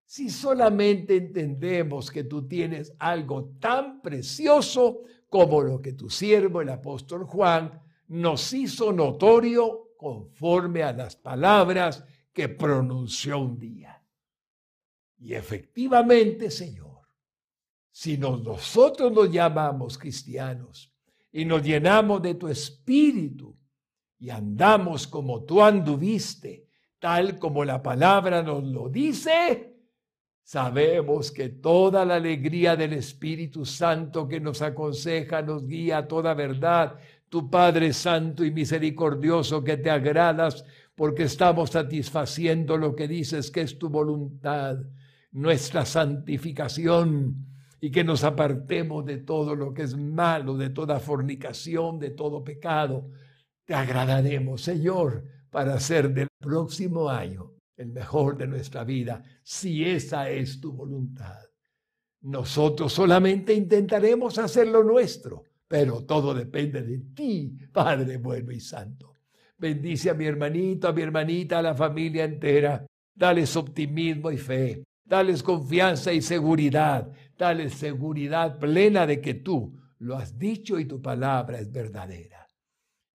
[0.04, 6.68] si solamente entendemos que tú tienes algo tan precioso como lo que tu siervo, el
[6.68, 14.02] apóstol Juan, nos hizo notorio conforme a las palabras que pronunció un día.
[15.18, 17.02] Y efectivamente, Señor,
[17.90, 20.92] si nosotros nos llamamos cristianos
[21.30, 23.56] y nos llenamos de tu espíritu
[24.18, 26.66] y andamos como tú anduviste,
[26.98, 29.72] tal como la palabra nos lo dice,
[30.44, 36.34] Sabemos que toda la alegría del Espíritu Santo que nos aconseja, nos guía a toda
[36.34, 36.96] verdad,
[37.28, 40.64] tu Padre Santo y misericordioso que te agradas
[40.94, 44.78] porque estamos satisfaciendo lo que dices que es tu voluntad,
[45.32, 47.46] nuestra santificación
[47.80, 52.44] y que nos apartemos de todo lo que es malo, de toda fornicación, de todo
[52.44, 53.10] pecado.
[53.64, 60.30] Te agradaremos, Señor, para hacer del próximo año el mejor de nuestra vida, si esa
[60.30, 61.40] es tu voluntad.
[62.20, 69.11] Nosotros solamente intentaremos hacer lo nuestro, pero todo depende de ti, Padre bueno y santo.
[69.62, 72.84] Bendice a mi hermanito, a mi hermanita, a la familia entera.
[73.14, 74.82] Dales optimismo y fe.
[75.04, 77.08] Dales confianza y seguridad.
[77.38, 82.44] Dales seguridad plena de que tú lo has dicho y tu palabra es verdadera.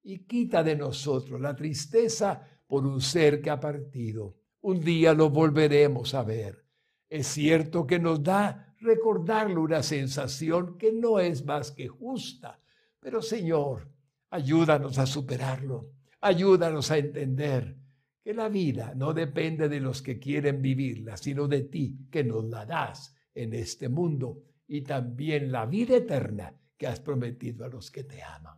[0.04, 5.30] Y quita de nosotros la tristeza por un ser que ha partido un día lo
[5.30, 6.66] volveremos a ver.
[7.10, 12.62] Es cierto que nos da recordarlo una sensación que no es más que justa,
[13.02, 13.90] pero Señor,
[14.30, 17.78] ayúdanos a superarlo, ayúdanos a entender
[18.24, 22.46] que la vida no depende de los que quieren vivirla, sino de ti que nos
[22.46, 27.90] la das en este mundo y también la vida eterna que has prometido a los
[27.90, 28.58] que te aman.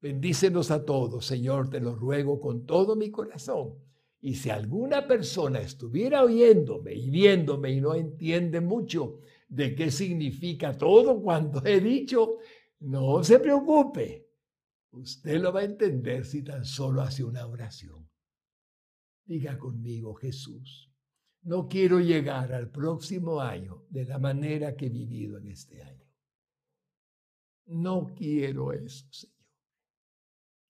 [0.00, 3.78] Bendícenos a todos, Señor, te lo ruego con todo mi corazón
[4.20, 9.18] y si alguna persona estuviera oyéndome y viéndome y no entiende mucho
[9.48, 12.38] de qué significa todo cuando he dicho,
[12.80, 14.31] no se preocupe.
[14.92, 18.08] Usted lo va a entender si tan solo hace una oración.
[19.24, 20.90] Diga conmigo, Jesús,
[21.42, 26.06] no quiero llegar al próximo año de la manera que he vivido en este año.
[27.66, 29.36] No quiero eso, Señor.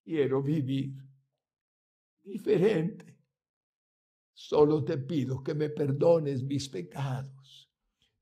[0.05, 0.95] Quiero vivir
[2.23, 3.13] diferente
[4.35, 7.71] Solo te pido que me perdones mis pecados.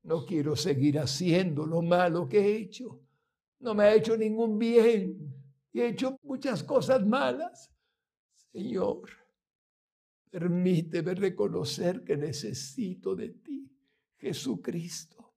[0.03, 3.01] No quiero seguir haciendo lo malo que he hecho.
[3.59, 5.30] No me ha hecho ningún bien
[5.73, 7.71] y he hecho muchas cosas malas.
[8.51, 9.09] Señor,
[10.29, 13.71] permíteme reconocer que necesito de ti,
[14.17, 15.33] Jesucristo.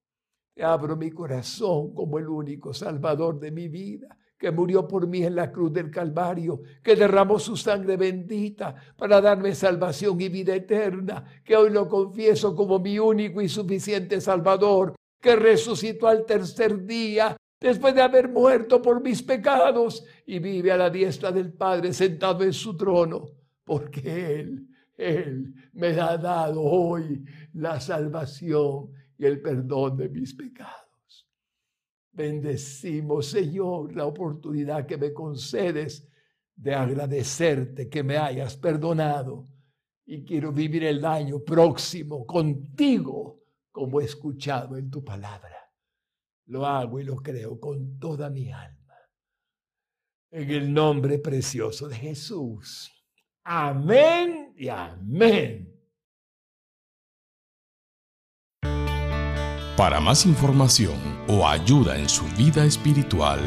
[0.54, 5.22] Te abro mi corazón como el único Salvador de mi vida que murió por mí
[5.22, 10.54] en la cruz del Calvario, que derramó su sangre bendita para darme salvación y vida
[10.54, 16.84] eterna, que hoy lo confieso como mi único y suficiente Salvador, que resucitó al tercer
[16.84, 17.36] día
[17.68, 22.44] después de haber muerto por mis pecados y vive a la diestra del Padre sentado
[22.44, 23.30] en su trono,
[23.64, 31.26] porque Él, Él me ha dado hoy la salvación y el perdón de mis pecados.
[32.12, 36.06] Bendecimos, Señor, la oportunidad que me concedes
[36.54, 39.48] de agradecerte que me hayas perdonado
[40.04, 43.40] y quiero vivir el año próximo contigo
[43.72, 45.63] como he escuchado en tu palabra.
[46.46, 48.94] Lo hago y lo creo con toda mi alma.
[50.30, 52.90] En el nombre precioso de Jesús.
[53.44, 55.70] Amén y amén.
[59.76, 60.96] Para más información
[61.28, 63.40] o ayuda en su vida espiritual,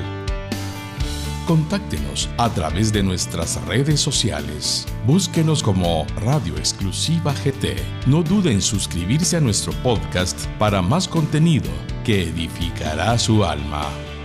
[1.48, 4.86] contáctenos a través de nuestras redes sociales.
[5.06, 7.78] Búsquenos como Radio Exclusiva GT.
[8.08, 11.70] No duden en suscribirse a nuestro podcast para más contenido
[12.08, 14.17] que edificará su alma.